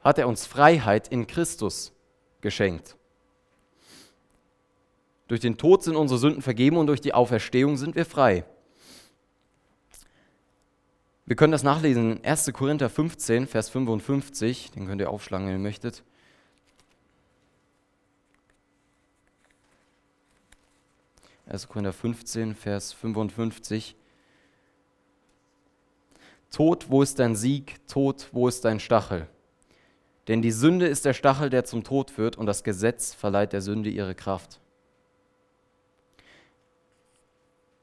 hat 0.00 0.18
er 0.18 0.28
uns 0.28 0.46
Freiheit 0.46 1.08
in 1.08 1.26
Christus 1.26 1.92
geschenkt. 2.40 2.96
Durch 5.28 5.40
den 5.40 5.58
Tod 5.58 5.82
sind 5.82 5.96
unsere 5.96 6.18
Sünden 6.18 6.42
vergeben 6.42 6.76
und 6.76 6.86
durch 6.86 7.00
die 7.00 7.14
Auferstehung 7.14 7.76
sind 7.76 7.94
wir 7.94 8.06
frei. 8.06 8.44
Wir 11.30 11.36
können 11.36 11.52
das 11.52 11.62
nachlesen 11.62 12.16
in 12.16 12.24
1. 12.24 12.52
Korinther 12.52 12.90
15, 12.90 13.46
Vers 13.46 13.68
55. 13.68 14.72
Den 14.72 14.88
könnt 14.88 15.00
ihr 15.00 15.10
aufschlagen, 15.10 15.46
wenn 15.46 15.54
ihr 15.54 15.60
möchtet. 15.60 16.02
1. 21.46 21.68
Korinther 21.68 21.92
15, 21.92 22.56
Vers 22.56 22.92
55. 22.94 23.94
Tod, 26.50 26.90
wo 26.90 27.00
ist 27.00 27.20
dein 27.20 27.36
Sieg? 27.36 27.76
Tod, 27.86 28.26
wo 28.32 28.48
ist 28.48 28.64
dein 28.64 28.80
Stachel? 28.80 29.28
Denn 30.26 30.42
die 30.42 30.50
Sünde 30.50 30.88
ist 30.88 31.04
der 31.04 31.14
Stachel, 31.14 31.48
der 31.48 31.64
zum 31.64 31.84
Tod 31.84 32.10
führt, 32.10 32.38
und 32.38 32.46
das 32.46 32.64
Gesetz 32.64 33.14
verleiht 33.14 33.52
der 33.52 33.62
Sünde 33.62 33.88
ihre 33.88 34.16
Kraft. 34.16 34.58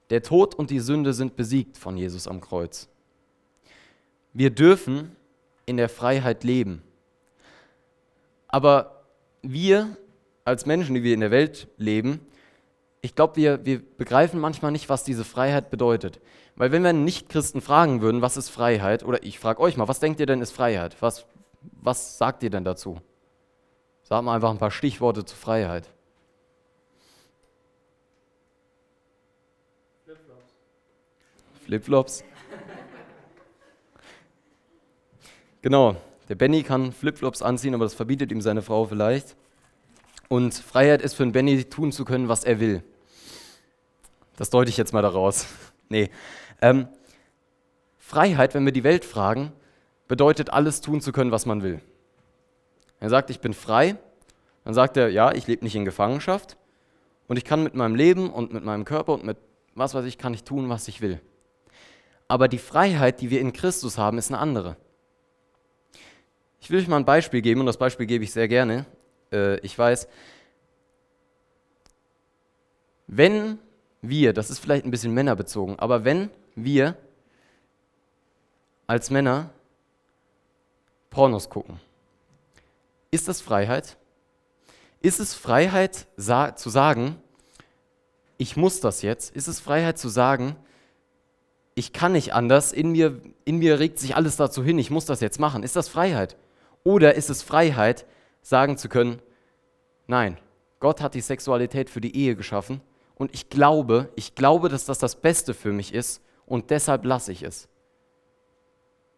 Der 0.09 0.21
Tod 0.21 0.53
und 0.53 0.69
die 0.69 0.81
Sünde 0.81 1.13
sind 1.13 1.37
besiegt 1.37 1.77
von 1.77 1.95
Jesus 1.95 2.27
am 2.27 2.41
Kreuz. 2.41 2.89
Wir 4.34 4.50
dürfen 4.50 5.15
in 5.65 5.77
der 5.77 5.89
Freiheit 5.89 6.43
leben. 6.43 6.84
Aber 8.48 9.03
wir 9.41 9.98
als 10.46 10.65
Menschen, 10.65 10.96
die 10.96 11.03
wir 11.03 11.13
in 11.13 11.19
der 11.19 11.31
Welt 11.31 11.67
leben, 11.77 12.22
ich 13.01 13.15
glaube, 13.15 13.36
wir, 13.36 13.65
wir 13.65 13.81
begreifen 13.98 14.39
manchmal 14.39 14.72
nicht, 14.72 14.89
was 14.89 15.03
diese 15.03 15.24
Freiheit 15.24 15.69
bedeutet. 15.69 16.19
Weil 16.55 16.72
wenn 16.72 16.81
wir 16.81 16.89
einen 16.89 17.03
Nicht-Christen 17.03 17.62
fragen 17.62 18.01
würden, 18.01 18.22
was 18.22 18.38
ist 18.38 18.50
Freiheit, 18.50 19.03
oder 19.03 19.24
ich 19.24 19.39
frage 19.39 19.62
euch 19.62 19.77
mal, 19.77 19.88
was 19.88 20.00
denkt 20.00 20.19
ihr 20.19 20.25
denn 20.25 20.41
ist 20.41 20.51
Freiheit? 20.51 20.96
Was, 21.01 21.25
was 21.62 22.17
sagt 22.17 22.43
ihr 22.43 22.50
denn 22.50 22.63
dazu? 22.63 23.00
Sagt 24.03 24.24
mal 24.24 24.36
einfach 24.36 24.50
ein 24.50 24.57
paar 24.57 24.72
Stichworte 24.72 25.24
zu 25.25 25.36
Freiheit. 25.36 25.89
Flipflops. 30.05 30.53
Flipflops. 31.65 32.24
Genau, 35.61 35.95
der 36.29 36.35
Benny 36.35 36.63
kann 36.63 36.91
Flipflops 36.91 37.41
anziehen, 37.41 37.73
aber 37.73 37.85
das 37.85 37.93
verbietet 37.93 38.31
ihm 38.31 38.41
seine 38.41 38.61
Frau 38.61 38.85
vielleicht. 38.85 39.35
Und 40.29 40.53
Freiheit 40.53 41.01
ist 41.01 41.13
für 41.13 41.23
einen 41.23 41.31
Benny 41.31 41.63
tun 41.63 41.91
zu 41.91 42.03
können, 42.03 42.27
was 42.27 42.43
er 42.43 42.59
will. 42.59 42.83
Das 44.35 44.49
deute 44.49 44.69
ich 44.69 44.77
jetzt 44.77 44.93
mal 44.93 45.01
daraus. 45.01 45.47
nee. 45.89 46.09
Ähm, 46.61 46.87
Freiheit, 47.97 48.53
wenn 48.53 48.65
wir 48.65 48.73
die 48.73 48.83
Welt 48.83 49.05
fragen, 49.05 49.51
bedeutet 50.07 50.49
alles 50.51 50.81
tun 50.81 51.01
zu 51.01 51.11
können, 51.11 51.31
was 51.31 51.45
man 51.45 51.63
will. 51.63 51.81
Er 52.99 53.09
sagt, 53.09 53.29
ich 53.29 53.39
bin 53.39 53.53
frei. 53.53 53.95
Dann 54.63 54.73
sagt 54.73 54.97
er, 54.97 55.09
ja, 55.09 55.31
ich 55.31 55.47
lebe 55.47 55.63
nicht 55.63 55.75
in 55.75 55.85
Gefangenschaft 55.85 56.57
und 57.27 57.37
ich 57.37 57.45
kann 57.45 57.63
mit 57.63 57.73
meinem 57.73 57.95
Leben 57.95 58.29
und 58.29 58.51
mit 58.51 58.65
meinem 58.65 58.83
Körper 58.83 59.13
und 59.13 59.23
mit 59.23 59.37
was 59.75 59.93
weiß 59.93 60.05
ich, 60.05 60.17
kann 60.17 60.33
ich 60.33 60.43
tun, 60.43 60.69
was 60.69 60.87
ich 60.87 61.01
will. 61.01 61.21
Aber 62.27 62.47
die 62.47 62.57
Freiheit, 62.57 63.21
die 63.21 63.29
wir 63.29 63.39
in 63.39 63.53
Christus 63.53 63.97
haben, 63.97 64.17
ist 64.17 64.31
eine 64.31 64.39
andere. 64.39 64.75
Ich 66.67 66.71
will 66.71 66.81
euch 66.81 66.89
mal 66.89 66.97
ein 66.97 67.05
Beispiel 67.05 67.41
geben 67.41 67.62
und 67.62 67.65
das 67.65 67.77
Beispiel 67.77 68.05
gebe 68.05 68.25
ich 68.25 68.33
sehr 68.33 68.50
gerne 68.50 68.86
äh, 69.31 69.57
ich 69.59 69.77
weiß, 69.77 70.07
wenn 73.07 73.59
wir, 74.01 74.33
das 74.33 74.50
ist 74.50 74.59
vielleicht 74.59 74.86
ein 74.86 74.91
bisschen 74.91 75.13
männerbezogen, 75.13 75.79
aber 75.79 76.03
wenn 76.03 76.29
wir 76.55 76.97
als 78.86 79.09
Männer 79.09 79.50
Pornos 81.09 81.50
gucken, 81.50 81.79
ist 83.12 83.27
das 83.27 83.41
Freiheit? 83.41 83.97
Ist 85.01 85.19
es 85.19 85.33
Freiheit 85.33 86.05
zu 86.17 86.69
sagen, 86.69 87.15
ich 88.38 88.57
muss 88.57 88.81
das 88.81 89.01
jetzt? 89.01 89.33
Ist 89.33 89.47
es 89.47 89.59
Freiheit 89.59 89.97
zu 89.97 90.09
sagen, 90.09 90.57
ich 91.75 91.93
kann 91.93 92.12
nicht 92.12 92.33
anders, 92.33 92.74
in 92.74 92.91
mir, 92.91 93.21
in 93.45 93.57
mir 93.57 93.79
regt 93.79 94.00
sich 94.00 94.15
alles 94.15 94.36
dazu 94.36 94.63
hin, 94.63 94.77
ich 94.79 94.91
muss 94.91 95.05
das 95.05 95.21
jetzt 95.21 95.39
machen? 95.39 95.63
Ist 95.63 95.75
das 95.75 95.88
Freiheit? 95.88 96.36
Oder 96.88 97.15
ist 97.15 97.29
es 97.29 97.44
Freiheit, 97.44 98.06
sagen 98.41 98.77
zu 98.77 98.88
können, 98.88 99.22
nein, 100.06 100.38
Gott 100.79 101.01
hat 101.01 101.15
die 101.15 101.22
Sexualität 101.22 101.89
für 101.89 102.00
die 102.00 102.15
Ehe 102.15 102.38
geschaffen 102.38 102.79
und 103.15 103.34
ich 103.34 103.50
glaube, 103.50 104.08
ich 104.15 104.36
glaube, 104.36 104.70
dass 104.70 104.86
das 104.86 104.98
das 104.98 105.17
Beste 105.17 105.53
für 105.53 105.74
mich 105.74 105.94
ist 105.94 106.22
und 106.46 106.70
deshalb 106.70 107.03
lasse 107.03 107.34
ich 107.34 107.44
es. 107.44 107.67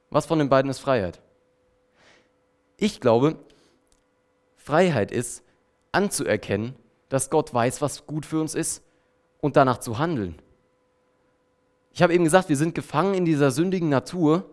Was 0.09 0.25
von 0.25 0.39
den 0.39 0.49
beiden 0.49 0.71
ist 0.71 0.79
Freiheit? 0.79 1.21
Ich 2.75 3.01
glaube, 3.01 3.35
Freiheit 4.55 5.11
ist 5.11 5.43
anzuerkennen, 5.91 6.75
dass 7.07 7.29
Gott 7.29 7.53
weiß, 7.53 7.83
was 7.83 8.07
gut 8.07 8.25
für 8.25 8.41
uns 8.41 8.55
ist 8.55 8.81
und 9.41 9.57
danach 9.57 9.77
zu 9.77 9.99
handeln. 9.99 10.41
Ich 11.93 12.01
habe 12.01 12.15
eben 12.15 12.23
gesagt, 12.23 12.49
wir 12.49 12.57
sind 12.57 12.73
gefangen 12.73 13.13
in 13.13 13.25
dieser 13.25 13.51
sündigen 13.51 13.89
Natur, 13.89 14.49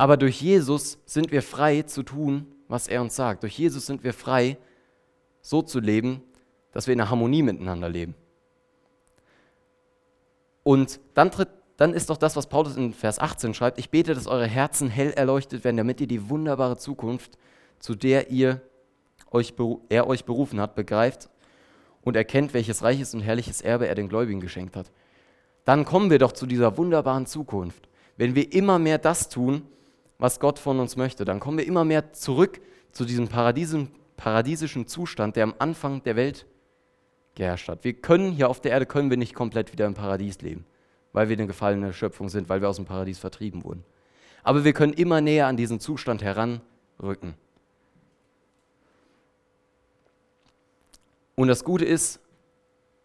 aber 0.00 0.16
durch 0.16 0.40
Jesus 0.40 1.00
sind 1.06 1.32
wir 1.32 1.42
frei 1.42 1.82
zu 1.82 2.04
tun, 2.04 2.46
was 2.68 2.86
er 2.86 3.02
uns 3.02 3.16
sagt. 3.16 3.42
Durch 3.42 3.58
Jesus 3.58 3.84
sind 3.84 4.04
wir 4.04 4.12
frei, 4.12 4.56
so 5.40 5.60
zu 5.60 5.80
leben, 5.80 6.22
dass 6.70 6.86
wir 6.86 6.94
in 6.94 7.00
einer 7.00 7.10
Harmonie 7.10 7.42
miteinander 7.42 7.88
leben. 7.88 8.14
Und 10.62 11.00
dann, 11.14 11.32
tritt, 11.32 11.48
dann 11.78 11.94
ist 11.94 12.10
doch 12.10 12.16
das, 12.16 12.36
was 12.36 12.46
Paulus 12.46 12.76
in 12.76 12.94
Vers 12.94 13.18
18 13.18 13.54
schreibt, 13.54 13.80
ich 13.80 13.90
bete, 13.90 14.14
dass 14.14 14.28
eure 14.28 14.46
Herzen 14.46 14.88
hell 14.88 15.10
erleuchtet 15.10 15.64
werden, 15.64 15.78
damit 15.78 16.00
ihr 16.00 16.06
die 16.06 16.30
wunderbare 16.30 16.76
Zukunft, 16.76 17.36
zu 17.80 17.96
der 17.96 18.30
ihr 18.30 18.60
euch, 19.32 19.54
er 19.88 20.06
euch 20.06 20.24
berufen 20.24 20.60
hat, 20.60 20.76
begreift 20.76 21.28
und 22.02 22.14
erkennt, 22.14 22.54
welches 22.54 22.84
reiches 22.84 23.14
und 23.14 23.20
herrliches 23.20 23.62
Erbe 23.62 23.88
er 23.88 23.96
den 23.96 24.08
Gläubigen 24.08 24.38
geschenkt 24.38 24.76
hat. 24.76 24.92
Dann 25.64 25.84
kommen 25.84 26.08
wir 26.08 26.20
doch 26.20 26.30
zu 26.30 26.46
dieser 26.46 26.76
wunderbaren 26.76 27.26
Zukunft. 27.26 27.88
Wenn 28.16 28.36
wir 28.36 28.52
immer 28.52 28.78
mehr 28.78 28.98
das 28.98 29.28
tun, 29.28 29.62
was 30.18 30.40
Gott 30.40 30.58
von 30.58 30.80
uns 30.80 30.96
möchte, 30.96 31.24
dann 31.24 31.40
kommen 31.40 31.58
wir 31.58 31.66
immer 31.66 31.84
mehr 31.84 32.12
zurück 32.12 32.60
zu 32.92 33.04
diesem 33.04 33.28
paradiesischen, 33.28 34.86
Zustand, 34.86 35.36
der 35.36 35.44
am 35.44 35.54
Anfang 35.58 36.02
der 36.02 36.16
Welt 36.16 36.46
geherrscht 37.36 37.68
hat. 37.68 37.84
Wir 37.84 37.94
können 37.94 38.32
hier 38.32 38.48
auf 38.48 38.60
der 38.60 38.72
Erde 38.72 38.86
können 38.86 39.10
wir 39.10 39.16
nicht 39.16 39.34
komplett 39.34 39.72
wieder 39.72 39.86
im 39.86 39.94
Paradies 39.94 40.40
leben, 40.40 40.66
weil 41.12 41.28
wir 41.28 41.36
eine 41.36 41.46
gefallene 41.46 41.92
Schöpfung 41.92 42.28
sind, 42.28 42.48
weil 42.48 42.60
wir 42.60 42.68
aus 42.68 42.76
dem 42.76 42.84
Paradies 42.84 43.18
vertrieben 43.18 43.62
wurden. 43.62 43.84
Aber 44.42 44.64
wir 44.64 44.72
können 44.72 44.92
immer 44.92 45.20
näher 45.20 45.46
an 45.46 45.56
diesen 45.56 45.78
Zustand 45.78 46.22
heranrücken. 46.22 47.34
Und 51.36 51.46
das 51.46 51.62
Gute 51.62 51.84
ist, 51.84 52.18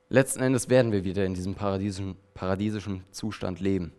letzten 0.10 0.42
Endes 0.42 0.68
werden 0.70 0.92
wir 0.92 1.04
wieder 1.04 1.24
in 1.26 1.36
diesem 1.36 1.54
paradiesischen, 1.54 2.16
paradiesischen 2.34 3.04
Zustand 3.12 3.60
leben, 3.60 3.94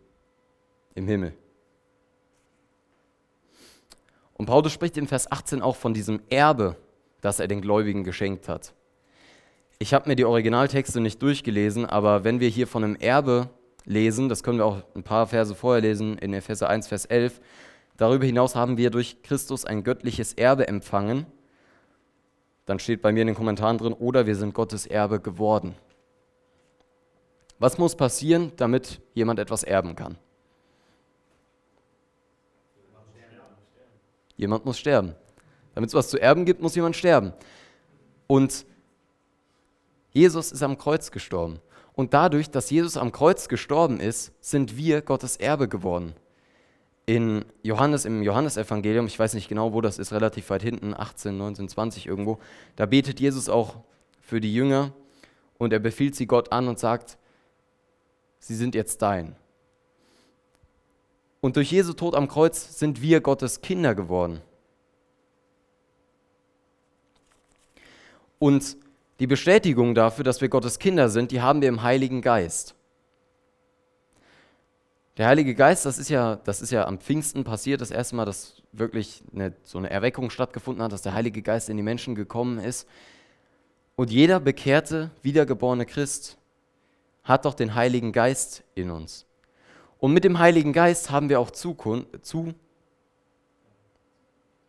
im 0.97 1.07
Himmel. 1.07 1.35
Und 4.35 4.47
Paulus 4.47 4.73
spricht 4.73 4.97
in 4.97 5.07
Vers 5.07 5.31
18 5.31 5.63
auch 5.63 5.77
von 5.77 5.95
diesem 5.95 6.21
Erbe, 6.29 6.77
das 7.21 7.41
er 7.41 7.49
den 7.49 7.61
Gläubigen 7.61 8.05
geschenkt 8.05 8.49
hat. 8.49 8.75
Ich 9.79 9.95
habe 9.95 10.09
mir 10.09 10.17
die 10.17 10.25
Originaltexte 10.25 11.01
nicht 11.01 11.21
durchgelesen, 11.23 11.87
aber 11.87 12.25
wenn 12.25 12.41
wir 12.41 12.49
hier 12.49 12.67
von 12.67 12.85
einem 12.85 12.97
Erbe 12.97 13.49
lesen, 13.85 14.29
das 14.29 14.43
können 14.43 14.59
wir 14.59 14.67
auch 14.67 14.83
ein 14.95 15.03
paar 15.03 15.27
Verse 15.27 15.55
vorher 15.55 15.83
lesen, 15.83 16.19
in 16.19 16.33
Epheser 16.33 16.69
1, 16.69 16.89
Vers 16.89 17.05
11, 17.07 17.41
darüber 17.97 18.25
hinaus 18.25 18.55
haben 18.55 18.77
wir 18.77 18.91
durch 18.91 19.23
Christus 19.23 19.65
ein 19.65 19.85
göttliches 19.85 20.33
Erbe 20.33 20.69
empfangen. 20.69 21.27
Dann 22.67 22.79
steht 22.79 23.03
bei 23.03 23.13
mir 23.13 23.23
in 23.23 23.27
den 23.29 23.37
Kommentaren 23.37 23.79
drin, 23.79 23.93
oder 23.93 24.27
wir 24.27 24.37
sind 24.37 24.55
Gottes 24.55 24.87
Erbe 24.87 25.21
geworden. 25.21 25.75
Was 27.59 27.79
muss 27.79 27.95
passieren, 27.95 28.53
damit 28.57 29.01
jemand 29.13 29.39
etwas 29.39 29.63
erben 29.63 29.97
kann? 29.97 30.19
Jemand 34.37 34.65
muss 34.65 34.79
sterben. 34.79 35.15
Damit 35.75 35.89
es 35.91 35.95
was 35.95 36.09
zu 36.09 36.21
erben 36.21 36.45
gibt, 36.45 36.63
muss 36.63 36.75
jemand 36.75 36.97
sterben. 36.97 37.33
Und 38.27 38.65
Jesus 40.11 40.53
ist 40.53 40.63
am 40.63 40.79
Kreuz 40.79 41.11
gestorben. 41.11 41.61
Und 41.95 42.15
dadurch, 42.15 42.51
dass 42.51 42.71
Jesus 42.71 42.97
am 42.97 43.13
Kreuz 43.13 43.49
gestorben 43.49 44.01
ist, 44.01 44.33
sind 44.41 44.77
wir 44.77 45.03
Gottes 45.03 45.37
Erbe 45.37 45.69
geworden. 45.69 46.15
In 47.07 47.45
Johannes, 47.63 48.05
im 48.05 48.23
Johannesevangelium, 48.23 49.07
ich 49.07 49.19
weiß 49.19 49.35
nicht 49.35 49.49
genau, 49.49 49.73
wo 49.73 49.81
das 49.81 49.99
ist, 49.99 50.13
relativ 50.13 50.51
weit 50.51 50.63
hinten, 50.63 50.95
18, 50.95 51.37
19, 51.37 51.69
20 51.69 52.07
irgendwo, 52.07 52.39
da 52.77 52.87
betet 52.87 53.21
Jesus 53.21 53.49
auch 53.49 53.77
für 54.21 54.41
die 54.41 54.55
Jünger 54.55 54.93
und 55.59 55.73
er 55.73 55.81
befiehlt 55.81 56.15
sie 56.15 56.27
Gott 56.27 56.51
an 56.51 56.67
und 56.67 56.79
sagt, 56.79 57.19
sie 58.39 58.55
sind 58.55 58.75
jetzt 58.75 59.03
dein. 59.03 59.37
Und 61.45 61.57
durch 61.57 61.73
Jesu 61.73 61.93
Tod 61.93 62.15
am 62.15 62.27
Kreuz 62.27 62.79
sind 62.79 63.03
wir 63.03 63.21
Gottes 63.21 63.61
Kinder 63.61 63.95
geworden. 63.95 64.41
Und 68.39 68.79
die 69.21 69.27
Bestätigung 69.27 69.95
dafür, 69.95 70.25
dass 70.25 70.41
wir 70.41 70.49
Gottes 70.49 70.79
Kinder 70.79 71.11
sind, 71.11 71.33
die 71.33 71.43
haben 71.43 71.61
wir 71.61 71.69
im 71.69 71.83
Heiligen 71.83 72.23
Geist. 72.23 72.75
Der 75.19 75.27
Heilige 75.27 75.55
Geist, 75.55 75.85
das 75.85 75.99
ist 75.99 76.09
ja, 76.09 76.37
das 76.37 76.63
ist 76.63 76.71
ja 76.71 76.87
am 76.87 76.99
Pfingsten 76.99 77.45
passiert, 77.45 77.83
das 77.83 77.91
erste 77.91 78.17
Mal, 78.17 78.25
dass 78.25 78.63
wirklich 78.73 79.23
eine, 79.35 79.53
so 79.65 79.77
eine 79.77 79.91
Erweckung 79.91 80.31
stattgefunden 80.31 80.83
hat, 80.83 80.93
dass 80.93 81.03
der 81.03 81.13
Heilige 81.13 81.43
Geist 81.43 81.69
in 81.69 81.77
die 81.77 81.83
Menschen 81.83 82.15
gekommen 82.15 82.59
ist. 82.59 82.89
Und 83.97 84.11
jeder 84.11 84.41
bekehrte, 84.41 85.11
wiedergeborene 85.21 85.85
Christ 85.85 86.39
hat 87.23 87.45
doch 87.45 87.53
den 87.53 87.75
Heiligen 87.75 88.13
Geist 88.13 88.65
in 88.75 88.91
uns. 88.91 89.27
Und 89.99 90.13
mit 90.13 90.25
dem 90.25 90.39
Heiligen 90.39 90.73
Geist 90.73 91.11
haben 91.11 91.29
wir 91.29 91.41
auch 91.41 91.51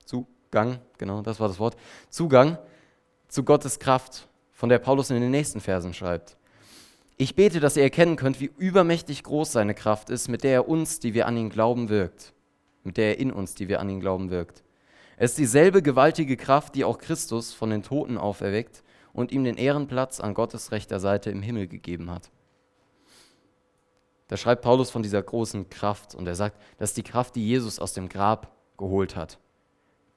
Zugang, 0.06 0.80
genau, 0.98 1.22
das 1.22 1.40
war 1.40 1.48
das 1.48 1.60
Wort, 1.60 1.76
Zugang 2.10 2.58
zu 3.28 3.44
Gottes 3.44 3.80
Kraft, 3.80 4.28
von 4.54 4.70
der 4.70 4.80
Paulus 4.80 5.10
in 5.10 5.20
den 5.20 5.32
nächsten 5.32 5.60
Versen 5.60 5.94
schreibt. 5.94 6.38
Ich 7.18 7.36
bete, 7.36 7.60
dass 7.60 7.78
ihr 7.78 7.84
erkennen 7.84 8.16
könnt, 8.16 8.40
wie 8.40 8.52
übermächtig 8.58 9.24
groß 9.24 9.52
seine 9.52 9.74
Kraft 9.74 10.10
ist, 10.10 10.28
mit 10.28 10.44
der 10.44 10.52
er 10.52 10.68
uns, 10.68 11.00
die 11.00 11.14
wir 11.14 11.28
an 11.28 11.38
ihn 11.38 11.50
glauben, 11.50 11.90
wirkt. 11.90 12.34
Mit 12.84 12.98
der 12.98 13.10
er 13.10 13.20
in 13.20 13.32
uns, 13.32 13.56
die 13.56 13.68
wir 13.68 13.80
an 13.80 13.90
ihn 13.90 14.00
glauben, 14.00 14.30
wirkt. 14.30 14.64
Es 15.18 15.32
ist 15.32 15.40
dieselbe 15.40 15.82
gewaltige 15.82 16.36
Kraft, 16.38 16.76
die 16.76 16.84
auch 16.84 16.98
Christus 16.98 17.54
von 17.54 17.70
den 17.70 17.84
Toten 17.84 18.18
auferweckt 18.18 18.84
und 19.14 19.32
ihm 19.32 19.46
den 19.46 19.58
Ehrenplatz 19.58 20.20
an 20.20 20.34
Gottes 20.34 20.72
rechter 20.72 21.00
Seite 21.00 21.30
im 21.32 21.42
Himmel 21.42 21.68
gegeben 21.68 22.12
hat. 22.12 22.32
Da 24.28 24.38
schreibt 24.38 24.64
Paulus 24.64 24.90
von 24.90 25.04
dieser 25.04 25.22
großen 25.22 25.70
Kraft 25.70 26.16
und 26.16 26.28
er 26.28 26.36
sagt, 26.36 26.60
das 26.78 26.92
ist 26.92 26.98
die 26.98 27.04
Kraft, 27.04 27.36
die 27.36 27.46
Jesus 27.46 27.80
aus 27.80 27.94
dem 27.94 28.10
Grab 28.10 28.52
geholt 28.78 29.16
hat. 29.16 29.40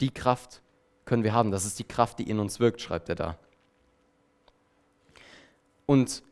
Die 0.01 0.11
Kraft 0.11 0.63
können 1.05 1.25
wir 1.25 1.33
haben, 1.33 1.51
das 1.51 1.65
ist 1.65 1.79
die 1.79 1.85
Kraft, 1.85 2.19
die 2.19 2.29
in 2.29 2.39
uns 2.39 2.61
wirkt, 2.61 2.81
schreibt 2.81 3.09
er 3.09 3.15
da. 3.15 3.39
Und 5.87 6.23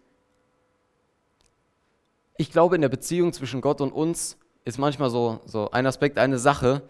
ich 2.36 2.50
glaube, 2.50 2.74
in 2.74 2.82
der 2.82 2.88
Beziehung 2.88 3.32
zwischen 3.32 3.60
Gott 3.60 3.80
und 3.80 3.92
uns 3.92 4.36
ist 4.64 4.78
manchmal 4.78 5.10
so, 5.10 5.40
so 5.46 5.70
ein 5.70 5.86
Aspekt, 5.86 6.18
eine 6.18 6.38
Sache, 6.38 6.82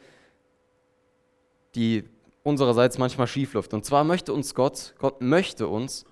die 1.75 2.09
unsererseits 2.43 2.99
manchmal 2.99 3.27
schief 3.27 3.55
läuft. 3.55 3.75
Und 3.75 3.85
zwar 3.85 4.03
möchte 4.03 4.33
uns 4.33 4.55
Gott, 4.55 4.95
Gott 4.99 5.21
möchte 5.21 5.69
uns 5.69 6.05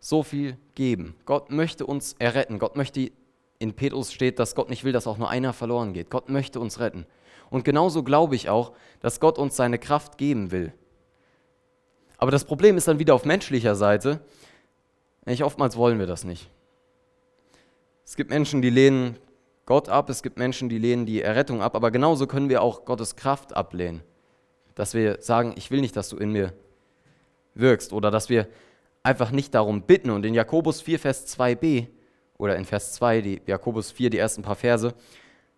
so 0.00 0.22
viel 0.22 0.56
geben. 0.74 1.16
Gott 1.24 1.50
möchte 1.50 1.84
uns 1.84 2.14
erretten. 2.18 2.58
Gott 2.58 2.76
möchte 2.76 3.10
in 3.58 3.74
Petrus 3.74 4.12
steht, 4.12 4.38
dass 4.38 4.54
Gott 4.54 4.70
nicht 4.70 4.84
will, 4.84 4.92
dass 4.92 5.06
auch 5.06 5.18
nur 5.18 5.30
einer 5.30 5.52
verloren 5.52 5.92
geht. 5.92 6.10
Gott 6.10 6.28
möchte 6.28 6.60
uns 6.60 6.78
retten. 6.80 7.06
Und 7.50 7.64
genauso 7.64 8.02
glaube 8.02 8.36
ich 8.36 8.48
auch, 8.48 8.72
dass 9.00 9.20
Gott 9.20 9.38
uns 9.38 9.56
seine 9.56 9.78
Kraft 9.78 10.18
geben 10.18 10.50
will. 10.50 10.72
Aber 12.18 12.30
das 12.30 12.44
Problem 12.44 12.76
ist 12.76 12.88
dann 12.88 12.98
wieder 12.98 13.14
auf 13.14 13.24
menschlicher 13.24 13.74
Seite. 13.74 14.20
Nicht 15.24 15.44
oftmals 15.44 15.76
wollen 15.76 15.98
wir 15.98 16.06
das 16.06 16.24
nicht. 16.24 16.50
Es 18.04 18.16
gibt 18.16 18.30
Menschen, 18.30 18.62
die 18.62 18.70
lehnen 18.70 19.16
Gott 19.66 19.88
ab, 19.88 20.08
es 20.08 20.22
gibt 20.22 20.38
Menschen, 20.38 20.68
die 20.68 20.78
lehnen 20.78 21.04
die 21.04 21.20
Errettung 21.20 21.60
ab, 21.60 21.76
aber 21.76 21.90
genauso 21.90 22.26
können 22.26 22.48
wir 22.48 22.62
auch 22.62 22.86
Gottes 22.86 23.16
Kraft 23.16 23.54
ablehnen. 23.54 24.02
Dass 24.74 24.94
wir 24.94 25.20
sagen, 25.20 25.52
ich 25.56 25.70
will 25.70 25.80
nicht, 25.80 25.94
dass 25.96 26.08
du 26.08 26.16
in 26.16 26.32
mir 26.32 26.54
wirkst 27.54 27.92
oder 27.92 28.10
dass 28.10 28.28
wir 28.28 28.48
einfach 29.02 29.30
nicht 29.30 29.54
darum 29.54 29.82
bitten. 29.82 30.10
Und 30.10 30.24
in 30.24 30.34
Jakobus 30.34 30.80
4, 30.80 30.98
Vers 30.98 31.38
2b 31.38 31.88
oder 32.38 32.56
in 32.56 32.64
Vers 32.64 32.94
2, 32.94 33.20
die 33.20 33.42
Jakobus 33.46 33.90
4, 33.90 34.10
die 34.10 34.18
ersten 34.18 34.42
paar 34.42 34.56
Verse, 34.56 34.94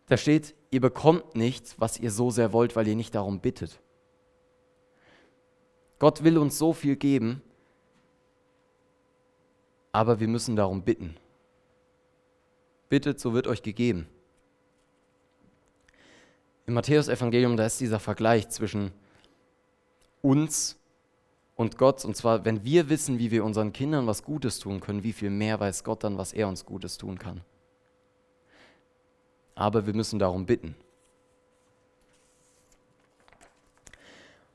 da 0.07 0.17
steht, 0.17 0.57
ihr 0.71 0.81
bekommt 0.81 1.37
nicht, 1.37 1.79
was 1.79 2.01
ihr 2.01 2.11
so 2.11 2.31
sehr 2.31 2.53
wollt, 2.53 2.75
weil 2.75 2.89
ihr 2.89 2.97
nicht 2.97 3.15
darum 3.15 3.41
bittet. 3.41 3.79
Gott 6.01 6.25
will 6.25 6.39
uns 6.39 6.59
so 6.59 6.73
viel 6.73 6.97
geben, 6.97 7.43
aber 9.93 10.19
wir 10.19 10.27
müssen 10.27 10.57
darum 10.57 10.83
bitten. 10.83 11.17
Bittet, 12.89 13.21
so 13.21 13.35
wird 13.35 13.47
euch 13.47 13.63
gegeben. 13.63 14.09
Im 16.67 16.75
Matthäus-Evangelium, 16.75 17.57
da 17.57 17.67
ist 17.67 17.81
dieser 17.81 18.01
Vergleich 18.01 18.49
zwischen 18.49 18.93
uns 20.23 20.80
und 21.61 21.77
Gott. 21.77 22.07
Und 22.07 22.17
zwar, 22.17 22.47
wenn 22.47 22.65
wir 22.65 22.89
wissen, 22.89 23.19
wie 23.19 23.31
wir 23.31 23.45
unseren 23.45 23.75
Kindern 23.75 24.07
was 24.07 24.23
Gutes 24.23 24.61
tun 24.61 24.81
können, 24.81 25.03
wie 25.03 25.13
viel 25.13 25.29
mehr 25.29 25.61
weiß 25.61 25.85
Gott 25.85 26.05
dann, 26.05 26.17
was 26.17 26.33
er 26.33 26.49
uns 26.49 26.65
Gutes 26.65 26.97
tun 26.97 27.19
kann. 27.19 27.43
Aber 29.55 29.85
wir 29.87 29.93
müssen 29.93 30.19
darum 30.19 30.47
bitten. 30.47 30.75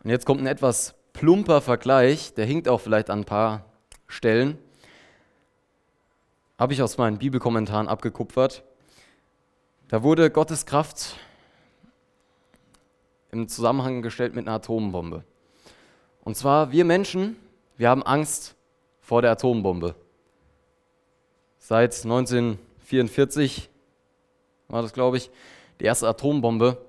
Und 0.04 0.10
jetzt 0.10 0.26
kommt 0.26 0.42
ein 0.42 0.48
etwas 0.48 0.96
plumper 1.14 1.62
Vergleich, 1.62 2.34
der 2.34 2.48
hinkt 2.48 2.68
auch 2.68 2.82
vielleicht 2.82 3.12
an 3.12 3.20
ein 3.20 3.26
paar 3.26 3.66
Stellen. 4.08 4.58
Habe 6.58 6.74
ich 6.74 6.82
aus 6.82 6.98
meinen 6.98 7.20
Bibelkommentaren 7.20 7.88
abgekupfert. 7.88 8.64
Da 9.90 10.02
wurde 10.02 10.32
Gottes 10.32 10.66
Kraft 10.66 11.18
im 13.30 13.48
Zusammenhang 13.48 14.02
gestellt 14.02 14.34
mit 14.34 14.48
einer 14.48 14.56
Atombombe. 14.56 15.24
Und 16.26 16.36
zwar, 16.36 16.72
wir 16.72 16.86
Menschen, 16.86 17.38
wir 17.78 17.88
haben 17.88 18.02
Angst 18.02 18.56
vor 19.00 19.22
der 19.22 19.32
Atombombe. 19.32 19.94
Seit 21.60 21.94
1944 22.04 23.70
war 24.68 24.82
das, 24.82 24.92
glaube 24.92 25.18
ich, 25.18 25.30
die 25.80 25.86
erste 25.86 26.08
Atombombe 26.08 26.84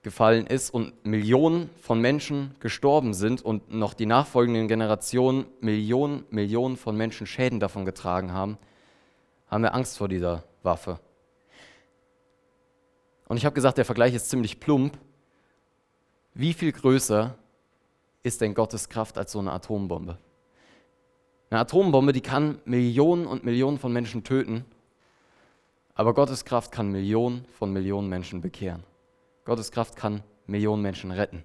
gefallen 0.00 0.46
ist 0.46 0.70
und 0.70 1.04
Millionen 1.04 1.68
von 1.82 2.00
Menschen 2.00 2.54
gestorben 2.60 3.12
sind 3.12 3.42
und 3.42 3.70
noch 3.70 3.92
die 3.92 4.06
nachfolgenden 4.06 4.66
Generationen 4.66 5.44
Millionen, 5.60 6.24
Millionen 6.30 6.78
von 6.78 6.96
Menschen 6.96 7.26
Schäden 7.26 7.60
davon 7.60 7.84
getragen 7.84 8.32
haben, 8.32 8.56
haben 9.48 9.62
wir 9.62 9.74
Angst 9.74 9.98
vor 9.98 10.08
dieser 10.08 10.42
Waffe. 10.62 10.98
Und 13.28 13.36
ich 13.36 13.44
habe 13.44 13.54
gesagt, 13.54 13.76
der 13.76 13.84
Vergleich 13.84 14.14
ist 14.14 14.30
ziemlich 14.30 14.58
plump. 14.58 14.96
Wie 16.32 16.54
viel 16.54 16.72
größer 16.72 17.36
ist 18.22 18.40
denn 18.40 18.54
Gottes 18.54 18.88
Kraft 18.88 19.18
als 19.18 19.32
so 19.32 19.38
eine 19.38 19.52
Atombombe? 19.52 20.18
Eine 21.50 21.60
Atombombe, 21.60 22.12
die 22.12 22.20
kann 22.20 22.60
Millionen 22.64 23.26
und 23.26 23.44
Millionen 23.44 23.78
von 23.78 23.92
Menschen 23.92 24.22
töten, 24.24 24.64
aber 25.94 26.14
Gottes 26.14 26.44
Kraft 26.44 26.72
kann 26.72 26.90
Millionen 26.90 27.44
von 27.58 27.72
Millionen 27.72 28.08
Menschen 28.08 28.40
bekehren. 28.40 28.84
Gottes 29.44 29.72
Kraft 29.72 29.96
kann 29.96 30.22
Millionen 30.46 30.82
Menschen 30.82 31.10
retten. 31.10 31.44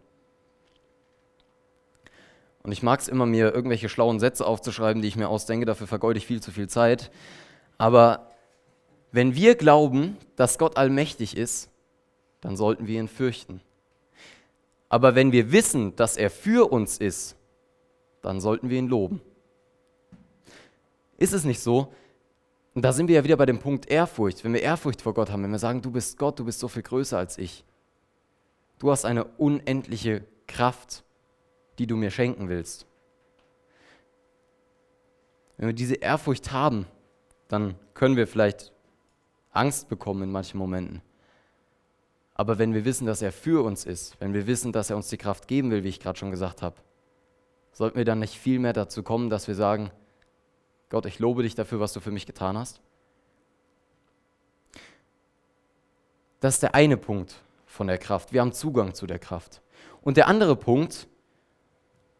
Und 2.64 2.72
ich 2.72 2.82
mag 2.82 3.00
es 3.00 3.08
immer, 3.08 3.26
mir 3.26 3.54
irgendwelche 3.54 3.90
schlauen 3.90 4.20
Sätze 4.20 4.46
aufzuschreiben, 4.46 5.02
die 5.02 5.08
ich 5.08 5.16
mir 5.16 5.30
ausdenke, 5.30 5.66
dafür 5.66 5.88
vergeude 5.88 6.18
ich 6.18 6.26
viel 6.26 6.42
zu 6.42 6.52
viel 6.52 6.68
Zeit. 6.68 7.12
Aber 7.78 8.32
wenn 9.12 9.36
wir 9.36 9.56
glauben, 9.56 10.18
dass 10.36 10.58
Gott 10.58 10.78
allmächtig 10.78 11.38
ist, 11.38 11.70
dann 12.42 12.58
sollten 12.58 12.88
wir 12.88 13.00
ihn 13.00 13.08
fürchten. 13.08 13.62
Aber 14.90 15.16
wenn 15.16 15.32
wir 15.32 15.52
wissen, 15.52 15.96
dass 15.96 16.18
er 16.18 16.30
für 16.30 16.72
uns 16.72 16.98
ist, 16.98 17.36
dann 18.22 18.40
sollten 18.40 18.70
wir 18.70 18.78
ihn 18.78 18.88
loben. 18.88 19.22
ist 21.18 21.34
es 21.34 21.44
nicht 21.44 21.60
so, 21.60 21.94
und 22.76 22.82
da 22.82 22.92
sind 22.92 23.08
wir 23.08 23.16
ja 23.16 23.24
wieder 23.24 23.38
bei 23.38 23.46
dem 23.46 23.60
Punkt 23.60 23.90
Ehrfurcht, 23.90 24.44
wenn 24.44 24.54
wir 24.54 24.62
Ehrfurcht 24.62 25.02
vor 25.02 25.14
Gott 25.14 25.32
haben, 25.32 25.44
wenn 25.44 25.52
wir 25.52 25.60
sagen, 25.60 25.82
du 25.82 25.92
bist 25.92 26.18
Gott, 26.18 26.38
du 26.40 26.46
bist 26.46 26.60
so 26.60 26.68
viel 26.68 26.84
größer 26.84 27.18
als 27.18 27.38
ich. 27.38 27.64
Du 28.80 28.92
hast 28.92 29.06
eine 29.06 29.24
unendliche 29.24 30.26
Kraft, 30.46 31.06
die 31.80 31.88
du 31.88 31.96
mir 31.96 32.12
schenken 32.12 32.50
willst. 32.50 32.86
Wenn 35.56 35.68
wir 35.68 35.74
diese 35.74 35.96
Ehrfurcht 35.96 36.52
haben, 36.52 36.86
dann 37.48 37.76
können 37.94 38.18
wir 38.18 38.28
vielleicht 38.28 38.74
Angst 39.52 39.88
bekommen 39.88 40.24
in 40.24 40.32
manchen 40.32 40.58
Momenten. 40.58 41.02
Aber 42.36 42.60
wenn 42.60 42.74
wir 42.74 42.86
wissen, 42.86 43.08
dass 43.08 43.22
er 43.22 43.32
für 43.32 43.64
uns 43.64 43.86
ist, 43.86 44.20
wenn 44.20 44.34
wir 44.34 44.46
wissen, 44.46 44.74
dass 44.74 44.90
er 44.90 44.98
uns 44.98 45.08
die 45.08 45.18
Kraft 45.18 45.48
geben 45.48 45.72
will, 45.72 45.84
wie 45.84 45.90
ich 45.90 46.02
gerade 46.02 46.20
schon 46.20 46.32
gesagt 46.32 46.62
habe, 46.62 46.76
sollten 47.72 47.98
wir 47.98 48.06
dann 48.06 48.20
nicht 48.20 48.38
viel 48.38 48.60
mehr 48.60 48.74
dazu 48.74 49.04
kommen, 49.04 49.30
dass 49.30 49.48
wir 49.48 49.56
sagen, 49.56 49.90
Gott, 50.90 51.06
ich 51.06 51.18
lobe 51.18 51.44
dich 51.44 51.56
dafür, 51.56 51.80
was 51.80 51.94
du 51.94 52.02
für 52.02 52.12
mich 52.12 52.26
getan 52.26 52.58
hast? 52.58 52.82
Das 56.42 56.56
ist 56.56 56.64
der 56.64 56.76
eine 56.76 56.98
Punkt 56.98 57.36
von 57.66 57.88
der 57.88 57.98
Kraft. 57.98 58.34
Wir 58.34 58.42
haben 58.42 58.52
Zugang 58.52 58.94
zu 58.94 59.08
der 59.08 59.18
Kraft. 59.18 59.62
Und 60.02 60.18
der 60.18 60.28
andere 60.28 60.56
Punkt 60.58 61.08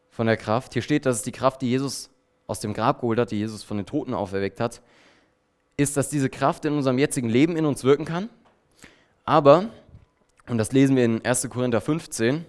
von 0.10 0.28
der 0.28 0.38
Kraft, 0.38 0.74
hier 0.74 0.82
steht, 0.82 1.06
dass 1.06 1.18
es 1.18 1.22
die 1.24 1.34
Kraft, 1.34 1.62
die 1.62 1.70
Jesus 1.70 2.10
aus 2.48 2.62
dem 2.62 2.74
Grab 2.74 3.02
geholt 3.02 3.20
hat, 3.20 3.32
die 3.32 3.38
Jesus 3.38 3.64
von 3.64 3.78
den 3.78 3.86
Toten 3.86 4.14
auferweckt 4.14 4.62
hat, 4.62 4.82
ist, 5.78 5.98
dass 5.98 6.10
diese 6.10 6.30
Kraft 6.30 6.64
in 6.64 6.74
unserem 6.74 6.98
jetzigen 6.98 7.28
Leben 7.28 7.58
in 7.58 7.66
uns 7.66 7.84
wirken 7.84 8.06
kann. 8.06 8.30
Aber 9.26 9.70
und 10.48 10.58
das 10.58 10.72
lesen 10.72 10.96
wir 10.96 11.06
in 11.06 11.26
1. 11.26 11.50
Korinther 11.50 11.82
15, 11.82 12.46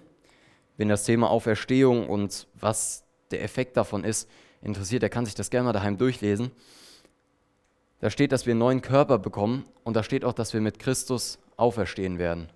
wenn 0.77 0.89
das 0.89 1.03
Thema 1.03 1.29
Auferstehung 1.29 2.07
und 2.07 2.47
was 2.53 3.03
der 3.31 3.43
Effekt 3.43 3.77
davon 3.77 4.03
ist, 4.03 4.29
interessiert, 4.61 5.01
der 5.01 5.09
kann 5.09 5.25
sich 5.25 5.35
das 5.35 5.49
gerne 5.49 5.65
mal 5.65 5.73
daheim 5.73 5.97
durchlesen. 5.97 6.51
Da 7.99 8.09
steht, 8.09 8.31
dass 8.31 8.45
wir 8.45 8.51
einen 8.51 8.59
neuen 8.59 8.81
Körper 8.81 9.17
bekommen 9.17 9.65
und 9.83 9.95
da 9.95 10.03
steht 10.03 10.23
auch, 10.23 10.33
dass 10.33 10.53
wir 10.53 10.61
mit 10.61 10.77
Christus 10.77 11.39
auferstehen 11.55 12.19
werden. 12.19 12.49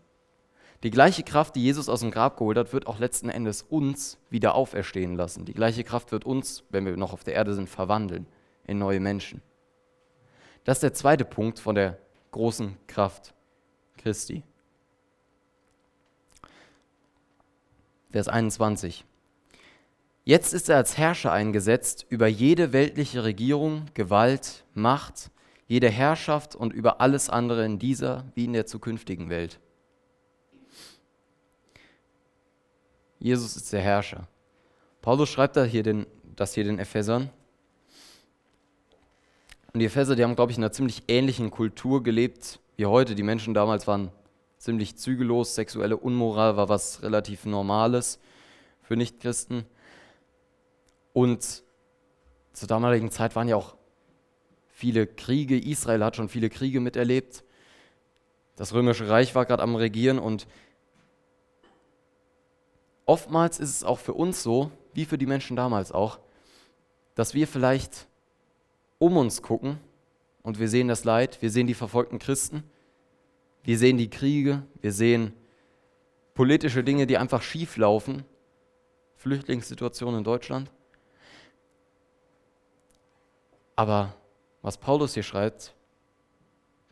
Die 0.83 0.91
gleiche 0.91 1.23
Kraft, 1.23 1.55
die 1.55 1.63
Jesus 1.63 1.89
aus 1.89 1.99
dem 1.99 2.11
Grab 2.11 2.37
geholt 2.37 2.57
hat, 2.57 2.73
wird 2.73 2.87
auch 2.87 2.99
letzten 2.99 3.29
Endes 3.29 3.63
uns 3.63 4.17
wieder 4.29 4.55
auferstehen 4.55 5.15
lassen. 5.15 5.45
Die 5.45 5.53
gleiche 5.53 5.83
Kraft 5.83 6.11
wird 6.11 6.25
uns, 6.25 6.63
wenn 6.69 6.85
wir 6.85 6.97
noch 6.97 7.13
auf 7.13 7.23
der 7.23 7.35
Erde 7.35 7.53
sind, 7.53 7.69
verwandeln 7.69 8.25
in 8.65 8.79
neue 8.79 8.99
Menschen. 8.99 9.41
Das 10.63 10.77
ist 10.77 10.83
der 10.83 10.93
zweite 10.93 11.25
Punkt 11.25 11.59
von 11.59 11.75
der 11.75 11.97
großen 12.31 12.77
Kraft 12.87 13.33
Christi. 13.97 14.43
Vers 18.11 18.27
21. 18.27 19.05
Jetzt 20.23 20.53
ist 20.53 20.69
er 20.69 20.77
als 20.77 20.97
Herrscher 20.97 21.31
eingesetzt 21.31 22.05
über 22.09 22.27
jede 22.27 22.73
weltliche 22.73 23.23
Regierung, 23.23 23.85
Gewalt, 23.93 24.65
Macht, 24.73 25.31
jede 25.67 25.89
Herrschaft 25.89 26.55
und 26.55 26.73
über 26.73 26.99
alles 26.99 27.29
andere 27.29 27.65
in 27.65 27.79
dieser 27.79 28.25
wie 28.35 28.45
in 28.45 28.53
der 28.53 28.65
zukünftigen 28.65 29.29
Welt. 29.29 29.59
Jesus 33.19 33.55
ist 33.55 33.71
der 33.71 33.81
Herrscher. 33.81 34.27
Paulus 35.01 35.29
schreibt 35.29 35.55
da 35.55 35.63
hier 35.63 35.83
den, 35.83 36.05
das 36.35 36.53
hier 36.53 36.65
den 36.65 36.79
Ephesern. 36.79 37.29
Und 39.73 39.79
die 39.79 39.85
Epheser, 39.85 40.15
die 40.15 40.23
haben, 40.23 40.35
glaube 40.35 40.51
ich, 40.51 40.57
in 40.57 40.63
einer 40.63 40.73
ziemlich 40.73 41.03
ähnlichen 41.07 41.49
Kultur 41.49 42.03
gelebt 42.03 42.59
wie 42.75 42.85
heute. 42.85 43.15
Die 43.15 43.23
Menschen 43.23 43.53
damals 43.53 43.87
waren 43.87 44.11
ziemlich 44.61 44.95
zügellos. 44.95 45.55
Sexuelle 45.55 45.97
Unmoral 45.97 46.55
war 46.55 46.69
was 46.69 47.01
relativ 47.01 47.45
Normales 47.45 48.19
für 48.83 48.95
Nichtchristen. 48.95 49.65
Und 51.13 51.63
zur 52.53 52.67
damaligen 52.67 53.09
Zeit 53.09 53.35
waren 53.35 53.47
ja 53.47 53.55
auch 53.55 53.75
viele 54.67 55.07
Kriege. 55.07 55.57
Israel 55.59 56.03
hat 56.03 56.15
schon 56.15 56.29
viele 56.29 56.49
Kriege 56.49 56.79
miterlebt. 56.79 57.43
Das 58.55 58.73
Römische 58.73 59.09
Reich 59.09 59.33
war 59.33 59.45
gerade 59.45 59.63
am 59.63 59.75
Regieren 59.75 60.19
und 60.19 60.45
oftmals 63.07 63.59
ist 63.59 63.69
es 63.69 63.83
auch 63.83 63.97
für 63.97 64.13
uns 64.13 64.43
so, 64.43 64.69
wie 64.93 65.05
für 65.05 65.17
die 65.17 65.25
Menschen 65.25 65.55
damals 65.55 65.91
auch, 65.91 66.19
dass 67.15 67.33
wir 67.33 67.47
vielleicht 67.47 68.07
um 68.99 69.17
uns 69.17 69.41
gucken 69.41 69.79
und 70.43 70.59
wir 70.59 70.69
sehen 70.69 70.87
das 70.87 71.03
Leid, 71.03 71.41
wir 71.41 71.49
sehen 71.49 71.65
die 71.65 71.73
verfolgten 71.73 72.19
Christen 72.19 72.63
wir 73.63 73.77
sehen 73.77 73.97
die 73.97 74.09
Kriege, 74.09 74.63
wir 74.81 74.91
sehen 74.91 75.33
politische 76.33 76.83
Dinge, 76.83 77.05
die 77.07 77.17
einfach 77.17 77.41
schief 77.41 77.77
laufen. 77.77 78.23
Flüchtlingssituation 79.17 80.15
in 80.15 80.23
Deutschland. 80.23 80.71
Aber 83.75 84.15
was 84.63 84.77
Paulus 84.77 85.13
hier 85.13 85.23
schreibt, 85.23 85.75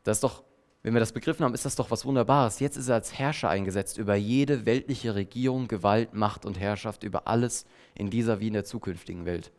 das 0.04 0.18
ist 0.18 0.24
doch, 0.24 0.44
wenn 0.84 0.94
wir 0.94 1.00
das 1.00 1.12
begriffen 1.12 1.44
haben, 1.44 1.54
ist 1.54 1.66
das 1.66 1.76
doch 1.76 1.92
was 1.92 2.06
Wunderbares. 2.06 2.60
Jetzt 2.60 2.78
ist 2.78 2.88
er 2.88 2.96
als 2.96 3.18
Herrscher 3.18 3.50
eingesetzt 3.50 3.98
über 3.98 4.16
jede 4.16 4.66
weltliche 4.66 5.16
Regierung, 5.16 5.68
Gewalt, 5.68 6.14
Macht 6.14 6.46
und 6.46 6.60
Herrschaft, 6.60 7.04
über 7.04 7.28
alles 7.28 7.66
in 7.96 8.10
dieser 8.10 8.40
wie 8.40 8.48
in 8.48 8.54
der 8.54 8.64
zukünftigen 8.64 9.26
Welt. 9.26 9.52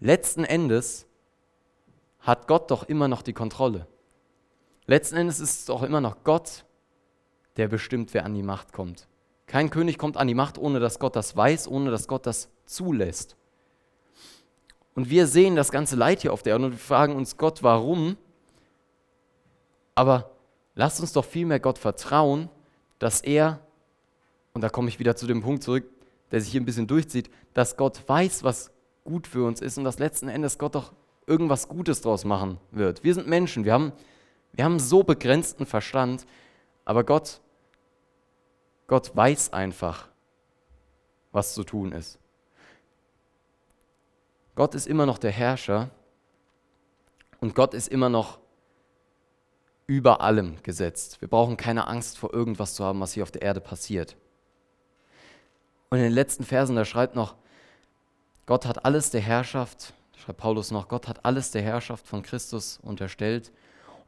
Letzten 0.00 0.44
Endes 0.44 1.06
hat 2.20 2.46
Gott 2.46 2.70
doch 2.70 2.84
immer 2.84 3.08
noch 3.08 3.22
die 3.22 3.32
Kontrolle. 3.32 3.86
Letzten 4.88 5.16
Endes 5.16 5.38
ist 5.38 5.50
es 5.50 5.64
doch 5.66 5.82
immer 5.82 6.00
noch 6.00 6.24
Gott, 6.24 6.64
der 7.58 7.68
bestimmt, 7.68 8.14
wer 8.14 8.24
an 8.24 8.32
die 8.32 8.42
Macht 8.42 8.72
kommt. 8.72 9.06
Kein 9.46 9.68
König 9.68 9.98
kommt 9.98 10.16
an 10.16 10.26
die 10.26 10.34
Macht, 10.34 10.56
ohne 10.56 10.80
dass 10.80 10.98
Gott 10.98 11.14
das 11.14 11.36
weiß, 11.36 11.68
ohne 11.68 11.90
dass 11.90 12.08
Gott 12.08 12.24
das 12.24 12.48
zulässt. 12.64 13.36
Und 14.94 15.10
wir 15.10 15.26
sehen 15.26 15.56
das 15.56 15.70
ganze 15.70 15.94
Leid 15.94 16.22
hier 16.22 16.32
auf 16.32 16.42
der 16.42 16.54
Erde 16.54 16.64
und 16.64 16.70
wir 16.72 16.78
fragen 16.78 17.14
uns 17.14 17.36
Gott, 17.36 17.62
warum? 17.62 18.16
Aber 19.94 20.30
lasst 20.74 21.00
uns 21.00 21.12
doch 21.12 21.24
vielmehr 21.24 21.60
Gott 21.60 21.76
vertrauen, 21.76 22.48
dass 22.98 23.20
er, 23.20 23.60
und 24.54 24.62
da 24.62 24.70
komme 24.70 24.88
ich 24.88 24.98
wieder 24.98 25.16
zu 25.16 25.26
dem 25.26 25.42
Punkt 25.42 25.62
zurück, 25.62 25.84
der 26.30 26.40
sich 26.40 26.50
hier 26.50 26.62
ein 26.62 26.66
bisschen 26.66 26.86
durchzieht, 26.86 27.30
dass 27.52 27.76
Gott 27.76 28.08
weiß, 28.08 28.42
was 28.42 28.70
gut 29.04 29.26
für 29.26 29.44
uns 29.44 29.60
ist 29.60 29.76
und 29.76 29.84
dass 29.84 29.98
letzten 29.98 30.28
Endes 30.28 30.56
Gott 30.56 30.74
doch 30.74 30.94
irgendwas 31.26 31.68
Gutes 31.68 32.00
draus 32.00 32.24
machen 32.24 32.58
wird. 32.70 33.04
Wir 33.04 33.12
sind 33.12 33.26
Menschen, 33.28 33.66
wir 33.66 33.74
haben 33.74 33.92
wir 34.52 34.64
haben 34.64 34.78
so 34.78 35.02
begrenzten 35.02 35.66
Verstand, 35.66 36.26
aber 36.84 37.04
Gott, 37.04 37.40
Gott 38.86 39.14
weiß 39.14 39.52
einfach, 39.52 40.08
was 41.32 41.54
zu 41.54 41.64
tun 41.64 41.92
ist. 41.92 42.18
Gott 44.54 44.74
ist 44.74 44.86
immer 44.86 45.06
noch 45.06 45.18
der 45.18 45.30
Herrscher 45.30 45.90
und 47.40 47.54
Gott 47.54 47.74
ist 47.74 47.88
immer 47.88 48.08
noch 48.08 48.38
über 49.86 50.20
allem 50.20 50.62
gesetzt. 50.62 51.20
Wir 51.20 51.28
brauchen 51.28 51.56
keine 51.56 51.86
Angst 51.86 52.18
vor 52.18 52.34
irgendwas 52.34 52.74
zu 52.74 52.84
haben, 52.84 53.00
was 53.00 53.12
hier 53.12 53.22
auf 53.22 53.30
der 53.30 53.42
Erde 53.42 53.60
passiert. 53.60 54.16
Und 55.90 55.98
in 55.98 56.04
den 56.04 56.12
letzten 56.12 56.44
Versen, 56.44 56.76
da 56.76 56.84
schreibt 56.84 57.14
noch, 57.14 57.36
Gott 58.46 58.66
hat 58.66 58.84
alles 58.84 59.10
der 59.10 59.20
Herrschaft, 59.20 59.94
schreibt 60.16 60.40
Paulus 60.40 60.70
noch, 60.70 60.88
Gott 60.88 61.06
hat 61.06 61.24
alles 61.24 61.50
der 61.50 61.62
Herrschaft 61.62 62.06
von 62.06 62.22
Christus 62.22 62.78
unterstellt 62.82 63.52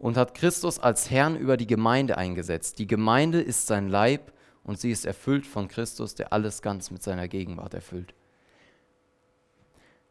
und 0.01 0.17
hat 0.17 0.35
Christus 0.35 0.79
als 0.79 1.11
Herrn 1.11 1.37
über 1.37 1.59
die 1.59 1.67
Gemeinde 1.67 2.17
eingesetzt. 2.17 2.79
Die 2.79 2.87
Gemeinde 2.87 3.41
ist 3.41 3.67
sein 3.67 3.89
Leib 3.89 4.33
und 4.65 4.81
sie 4.81 4.91
ist 4.91 5.05
erfüllt 5.05 5.47
von 5.47 5.69
Christus, 5.69 6.15
der 6.15 6.33
alles 6.33 6.63
ganz 6.63 6.91
mit 6.91 7.03
seiner 7.03 7.29
Gegenwart 7.29 7.75
erfüllt. 7.75 8.15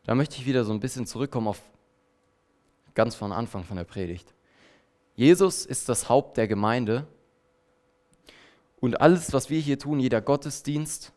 Da 0.04 0.14
möchte 0.14 0.38
ich 0.38 0.46
wieder 0.46 0.64
so 0.64 0.72
ein 0.72 0.80
bisschen 0.80 1.08
zurückkommen 1.08 1.48
auf 1.48 1.62
ganz 2.94 3.16
von 3.16 3.32
Anfang 3.32 3.64
von 3.64 3.78
der 3.78 3.84
Predigt. 3.84 4.34
Jesus 5.16 5.66
ist 5.66 5.90
das 5.90 6.08
Haupt 6.08 6.38
der 6.38 6.48
Gemeinde 6.48 7.08
und 8.80 9.02
alles, 9.02 9.34
was 9.34 9.50
wir 9.50 9.60
hier 9.60 9.80
tun, 9.80 10.00
jeder 10.00 10.22
Gottesdienst, 10.22 11.14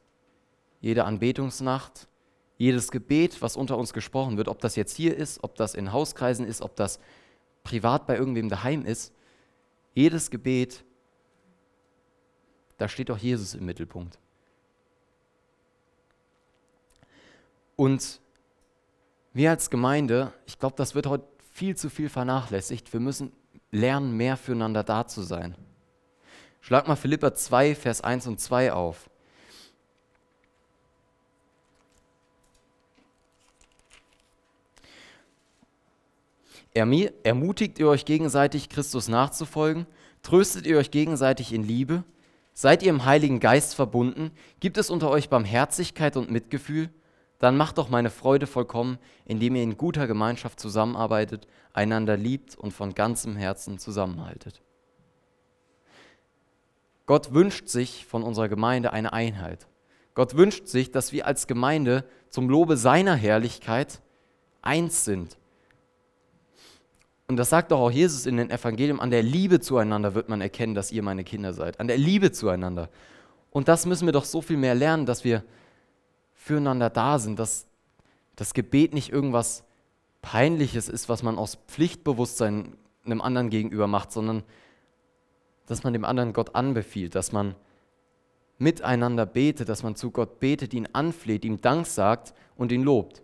jede 0.81 1.05
Anbetungsnacht, 1.05 2.09
jedes 2.57 2.91
Gebet, 2.91 3.43
was 3.43 3.55
unter 3.55 3.77
uns 3.77 3.93
gesprochen 3.93 4.39
wird, 4.39 4.49
ob 4.49 4.61
das 4.61 4.77
jetzt 4.77 4.97
hier 4.97 5.15
ist, 5.15 5.45
ob 5.45 5.57
das 5.57 5.75
in 5.75 5.93
Hauskreisen 5.93 6.47
ist, 6.47 6.63
ob 6.63 6.75
das 6.75 7.01
privat 7.63 8.07
bei 8.07 8.17
irgendwem 8.17 8.49
daheim 8.49 8.85
ist, 8.85 9.13
jedes 9.95 10.31
Gebet, 10.31 10.85
da 12.79 12.89
steht 12.89 13.11
auch 13.11 13.19
Jesus 13.19 13.55
im 13.55 13.67
Mittelpunkt. 13.67 14.19
Und 17.77 18.21
wir 19.33 19.51
als 19.51 19.71
Gemeinde, 19.71 20.33
ich 20.47 20.59
glaube, 20.59 20.77
das 20.77 20.95
wird 20.95 21.07
heute 21.07 21.27
viel 21.51 21.77
zu 21.77 21.91
viel 21.91 22.09
vernachlässigt. 22.09 22.93
Wir 22.93 23.01
müssen 23.01 23.33
lernen, 23.71 24.17
mehr 24.17 24.37
füreinander 24.37 24.83
da 24.83 25.07
zu 25.07 25.23
sein. 25.23 25.55
Schlag 26.61 26.87
mal 26.87 26.97
Philippa 26.97 27.35
2, 27.35 27.75
Vers 27.75 28.03
1 28.03 28.27
und 28.27 28.41
2 28.41 28.73
auf. 28.73 29.11
Ermutigt 36.75 37.79
ihr 37.79 37.89
euch 37.89 38.05
gegenseitig, 38.05 38.69
Christus 38.69 39.09
nachzufolgen? 39.09 39.87
Tröstet 40.23 40.67
ihr 40.67 40.79
euch 40.79 40.91
gegenseitig 40.91 41.53
in 41.53 41.63
Liebe? 41.63 42.05
Seid 42.55 42.83
ihr 42.83 42.91
im 42.91 43.05
Heiligen 43.05 43.41
Geist 43.41 43.75
verbunden? 43.75 44.31
Gibt 44.61 44.79
es 44.79 44.91
unter 44.91 45.11
euch 45.11 45.29
Barmherzigkeit 45.29 46.17
und 46.17 46.31
Mitgefühl? 46.31 46.91
dann 47.43 47.57
macht 47.57 47.79
doch 47.79 47.91
meine 47.91 48.11
Freude 48.11 48.47
vollkommen, 48.47 48.99
indem 49.25 49.57
ihr 49.57 49.65
in 49.65 49.77
guter 49.77 50.07
Gemeinschaft 50.07 50.61
zusammenarbeitet, 50.61 51.49
einander 51.73 52.17
liebt 52.17 52.57
und 52.57 52.71
von 52.71 52.95
ganzem 52.95 53.35
Herzen 53.35 53.81
zusammenhaltet. 53.81 54.63
Gott 57.05 57.35
wünscht 57.35 57.67
sich 57.67 58.07
von 58.07 58.23
unserer 58.23 58.49
Gemeinde 58.49 58.93
eine 58.93 59.13
Einheit. 59.13 59.67
Gott 60.15 60.37
wünscht 60.37 60.69
sich, 60.69 60.93
dass 60.93 61.11
wir 61.11 61.27
als 61.27 61.49
Gemeinde 61.49 62.05
zum 62.31 62.49
Lobe 62.49 62.77
seiner 62.77 63.17
Herrlichkeit 63.17 64.03
eins 64.63 65.05
sind. 65.05 65.37
Und 67.29 67.37
das 67.37 67.51
sagt 67.51 67.73
doch 67.73 67.81
auch 67.81 67.91
Jesus 67.91 68.27
in 68.27 68.37
den 68.37 68.51
Evangelium, 68.51 69.01
an 69.01 69.11
der 69.11 69.23
Liebe 69.23 69.61
zueinander 69.61 70.15
wird 70.15 70.29
man 70.29 70.41
erkennen, 70.41 70.75
dass 70.75 70.93
ihr 70.93 71.03
meine 71.03 71.25
Kinder 71.25 71.53
seid. 71.53 71.81
An 71.81 71.89
der 71.89 71.97
Liebe 71.97 72.33
zueinander. 72.33 72.89
Und 73.51 73.69
das 73.69 73.87
müssen 73.87 74.07
wir 74.07 74.13
doch 74.13 74.25
so 74.25 74.43
viel 74.43 74.57
mehr 74.57 74.75
lernen, 74.75 75.07
dass 75.07 75.25
wir 75.25 75.45
füreinander 76.35 76.91
da 76.91 77.19
sind, 77.19 77.39
dass 77.39 77.67
das 78.37 78.55
Gebet 78.55 78.95
nicht 78.95 79.13
irgendwas 79.13 79.65
Peinliches 80.21 80.89
ist, 80.89 81.09
was 81.09 81.23
man 81.23 81.39
aus 81.39 81.59
Pflichtbewusstsein 81.69 82.77
einem 83.05 83.21
anderen 83.21 83.51
gegenüber 83.51 83.87
macht, 83.87 84.13
sondern 84.13 84.43
dass 85.67 85.85
man 85.85 85.93
dem 85.93 86.05
anderen 86.05 86.33
Gott 86.33 86.55
anbefiehlt, 86.55 87.15
dass 87.15 87.33
man 87.33 87.55
miteinander 88.59 89.27
betet, 89.27 89.69
dass 89.69 89.83
man 89.83 89.97
zu 89.97 90.11
Gott 90.11 90.39
betet, 90.41 90.75
ihn 90.75 90.89
anfleht, 90.93 91.45
ihm 91.45 91.61
Dank 91.61 91.87
sagt 91.87 92.35
und 92.57 92.73
ihn 92.73 92.83
lobt. 92.83 93.23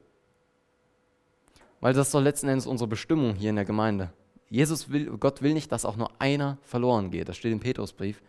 Weil 1.81 1.95
das 1.95 2.09
ist 2.09 2.15
doch 2.15 2.21
letzten 2.21 2.49
Endes 2.49 2.67
unsere 2.67 2.89
Bestimmung 2.89 3.35
hier 3.35 3.51
in 3.51 3.57
der 3.57 3.65
Gemeinde. 3.65 4.11
Jesus 4.51 4.91
will, 4.91 5.17
Gott 5.19 5.43
will 5.43 5.55
nicht, 5.55 5.71
dass 5.71 5.85
auch 5.85 5.97
nur 5.97 6.11
einer 6.19 6.59
verloren 6.63 7.11
geht. 7.11 7.29
Das 7.29 7.37
steht 7.37 7.53
im 7.53 7.61
Petrusbrief. 7.61 8.23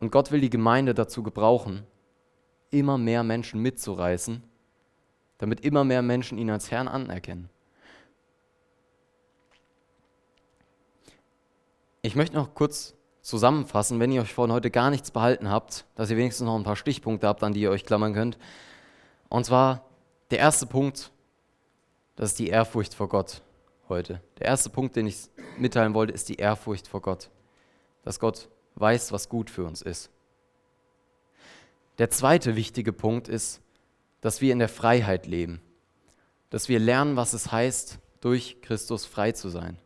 Und 0.00 0.10
Gott 0.10 0.32
will 0.32 0.40
die 0.40 0.50
Gemeinde 0.50 0.94
dazu 0.94 1.22
gebrauchen, 1.22 1.84
immer 2.70 2.98
mehr 2.98 3.22
Menschen 3.22 3.60
mitzureißen, 3.60 4.42
damit 5.38 5.60
immer 5.60 5.84
mehr 5.84 6.02
Menschen 6.02 6.38
ihn 6.38 6.50
als 6.50 6.70
Herrn 6.70 6.88
anerkennen. 6.88 7.48
Ich 12.02 12.16
möchte 12.16 12.36
noch 12.36 12.54
kurz 12.54 12.94
zusammenfassen, 13.22 13.98
wenn 13.98 14.12
ihr 14.12 14.20
euch 14.20 14.34
von 14.34 14.52
heute 14.52 14.70
gar 14.70 14.90
nichts 14.90 15.10
behalten 15.10 15.48
habt, 15.48 15.86
dass 15.94 16.10
ihr 16.10 16.18
wenigstens 16.18 16.44
noch 16.44 16.56
ein 16.56 16.64
paar 16.64 16.76
Stichpunkte 16.76 17.26
habt, 17.26 17.42
an 17.42 17.54
die 17.54 17.62
ihr 17.62 17.70
euch 17.70 17.86
klammern 17.86 18.12
könnt. 18.12 18.36
Und 19.30 19.46
zwar 19.46 19.86
der 20.30 20.38
erste 20.38 20.66
Punkt, 20.66 21.10
das 22.16 22.30
ist 22.30 22.38
die 22.38 22.48
Ehrfurcht 22.48 22.94
vor 22.94 23.08
Gott 23.08 23.42
heute. 23.88 24.20
Der 24.38 24.46
erste 24.46 24.70
Punkt, 24.70 24.96
den 24.96 25.06
ich 25.06 25.28
mitteilen 25.58 25.94
wollte, 25.94 26.12
ist 26.12 26.28
die 26.28 26.36
Ehrfurcht 26.36 26.88
vor 26.88 27.02
Gott. 27.02 27.30
Dass 28.02 28.20
Gott 28.20 28.48
weiß, 28.76 29.12
was 29.12 29.28
gut 29.28 29.50
für 29.50 29.64
uns 29.64 29.82
ist. 29.82 30.10
Der 31.98 32.10
zweite 32.10 32.56
wichtige 32.56 32.92
Punkt 32.92 33.28
ist, 33.28 33.60
dass 34.20 34.40
wir 34.40 34.52
in 34.52 34.58
der 34.58 34.68
Freiheit 34.68 35.26
leben. 35.26 35.60
Dass 36.50 36.68
wir 36.68 36.78
lernen, 36.78 37.16
was 37.16 37.32
es 37.32 37.52
heißt, 37.52 37.98
durch 38.20 38.60
Christus 38.62 39.04
frei 39.04 39.32
zu 39.32 39.48
sein 39.48 39.78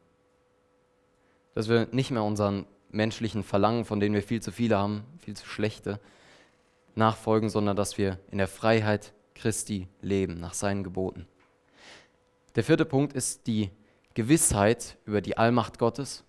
dass 1.59 1.69
wir 1.69 1.89
nicht 1.91 2.13
mehr 2.13 2.23
unseren 2.23 2.67
menschlichen 2.89 3.43
Verlangen, 3.43 3.85
von 3.85 3.99
denen 3.99 4.15
wir 4.15 4.23
viel 4.23 4.41
zu 4.41 4.53
viele 4.53 4.79
haben, 4.79 5.03
viel 5.19 5.37
zu 5.37 5.45
schlechte, 5.45 5.99
nachfolgen, 6.95 7.49
sondern 7.49 7.77
dass 7.77 7.99
wir 7.99 8.21
in 8.31 8.39
der 8.39 8.47
Freiheit 8.47 9.13
Christi 9.35 9.89
leben, 10.01 10.39
nach 10.39 10.55
seinen 10.55 10.85
Geboten. 10.85 11.27
Der 12.59 12.65
vierte 12.65 12.85
Punkt 12.85 13.13
ist 13.13 13.47
die 13.47 13.71
Gewissheit 14.15 14.99
über 15.05 15.21
die 15.21 15.39
Allmacht 15.39 15.79
Gottes, 15.79 16.25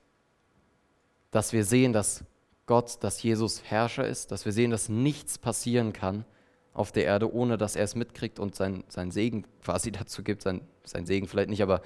dass 1.32 1.54
wir 1.54 1.66
sehen, 1.66 1.92
dass 1.92 2.24
Gott, 2.68 3.04
dass 3.04 3.24
Jesus 3.24 3.64
Herrscher 3.64 4.08
ist, 4.08 4.30
dass 4.30 4.46
wir 4.46 4.52
sehen, 4.52 4.70
dass 4.70 4.90
nichts 4.90 5.40
passieren 5.40 5.92
kann 5.92 6.26
auf 6.72 6.92
der 6.92 7.06
Erde, 7.06 7.34
ohne 7.34 7.58
dass 7.58 7.76
er 7.76 7.84
es 7.84 7.96
mitkriegt 7.96 8.38
und 8.38 8.54
sein, 8.54 8.84
sein 8.90 9.10
Segen 9.10 9.44
quasi 9.64 9.92
dazu 9.92 10.22
gibt, 10.22 10.44
sein, 10.44 10.62
sein 10.84 11.08
Segen 11.08 11.28
vielleicht 11.28 11.50
nicht, 11.50 11.64
aber 11.64 11.82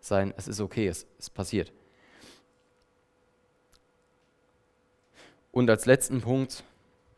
sein, 0.00 0.32
es 0.38 0.48
ist 0.48 0.60
okay, 0.62 0.88
es, 0.88 1.06
es 1.18 1.28
passiert. 1.28 1.70
Und 5.52 5.68
als 5.68 5.84
letzten 5.84 6.22
Punkt, 6.22 6.64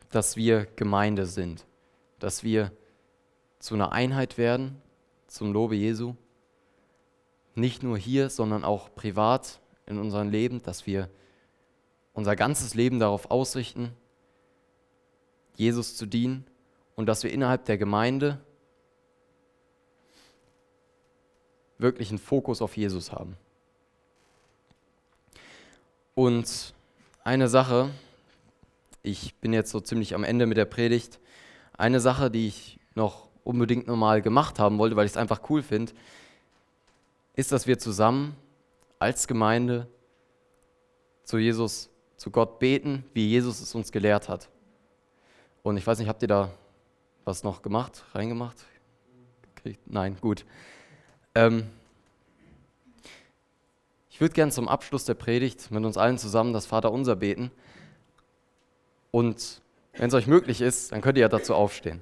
dass 0.09 0.35
wir 0.35 0.65
Gemeinde 0.75 1.25
sind, 1.25 1.65
dass 2.19 2.43
wir 2.43 2.73
zu 3.59 3.75
einer 3.75 3.93
Einheit 3.93 4.37
werden, 4.37 4.81
zum 5.31 5.53
Lobe 5.53 5.75
Jesu. 5.75 6.15
Nicht 7.55 7.83
nur 7.83 7.97
hier, 7.97 8.29
sondern 8.29 8.63
auch 8.65 8.93
privat 8.93 9.61
in 9.85 9.97
unserem 9.97 10.29
Leben, 10.29 10.61
dass 10.61 10.85
wir 10.85 11.09
unser 12.13 12.35
ganzes 12.35 12.73
Leben 12.75 12.99
darauf 12.99 13.31
ausrichten, 13.31 13.93
Jesus 15.55 15.95
zu 15.95 16.05
dienen 16.05 16.45
und 16.95 17.05
dass 17.05 17.23
wir 17.23 17.31
innerhalb 17.31 17.65
der 17.65 17.77
Gemeinde 17.77 18.39
wirklich 21.77 22.09
einen 22.09 22.19
Fokus 22.19 22.61
auf 22.61 22.75
Jesus 22.75 23.11
haben. 23.11 23.37
Und 26.13 26.73
eine 27.23 27.47
Sache, 27.47 27.89
ich 29.01 29.33
bin 29.35 29.53
jetzt 29.53 29.71
so 29.71 29.79
ziemlich 29.79 30.13
am 30.13 30.25
Ende 30.25 30.45
mit 30.45 30.57
der 30.57 30.65
Predigt. 30.65 31.19
Eine 31.73 32.01
Sache, 32.01 32.29
die 32.29 32.47
ich 32.47 32.79
noch 32.95 33.30
unbedingt 33.43 33.87
normal 33.87 34.21
gemacht 34.21 34.59
haben 34.59 34.77
wollte, 34.77 34.95
weil 34.95 35.05
ich 35.05 35.11
es 35.11 35.17
einfach 35.17 35.41
cool 35.49 35.63
finde, 35.63 35.93
ist, 37.35 37.51
dass 37.51 37.67
wir 37.67 37.79
zusammen 37.79 38.35
als 38.99 39.27
Gemeinde 39.27 39.87
zu 41.23 41.37
Jesus, 41.37 41.89
zu 42.17 42.29
Gott 42.29 42.59
beten, 42.59 43.03
wie 43.13 43.27
Jesus 43.27 43.61
es 43.61 43.73
uns 43.73 43.91
gelehrt 43.91 44.29
hat. 44.29 44.49
Und 45.63 45.77
ich 45.77 45.85
weiß 45.85 45.99
nicht, 45.99 46.07
habt 46.07 46.21
ihr 46.21 46.27
da 46.27 46.51
was 47.23 47.43
noch 47.43 47.61
gemacht, 47.61 48.03
reingemacht? 48.13 48.57
Nein, 49.85 50.17
gut. 50.21 50.45
Ähm, 51.35 51.67
ich 54.09 54.19
würde 54.19 54.33
gerne 54.33 54.51
zum 54.51 54.67
Abschluss 54.67 55.05
der 55.05 55.13
Predigt 55.13 55.71
mit 55.71 55.83
uns 55.83 55.97
allen 55.97 56.17
zusammen 56.17 56.53
das 56.53 56.65
Vaterunser 56.65 57.15
beten. 57.15 57.51
Und 59.11 59.61
wenn 59.93 60.07
es 60.07 60.13
euch 60.13 60.27
möglich 60.27 60.61
ist, 60.61 60.91
dann 60.91 61.01
könnt 61.01 61.17
ihr 61.17 61.21
ja 61.21 61.29
dazu 61.29 61.53
aufstehen. 61.53 62.01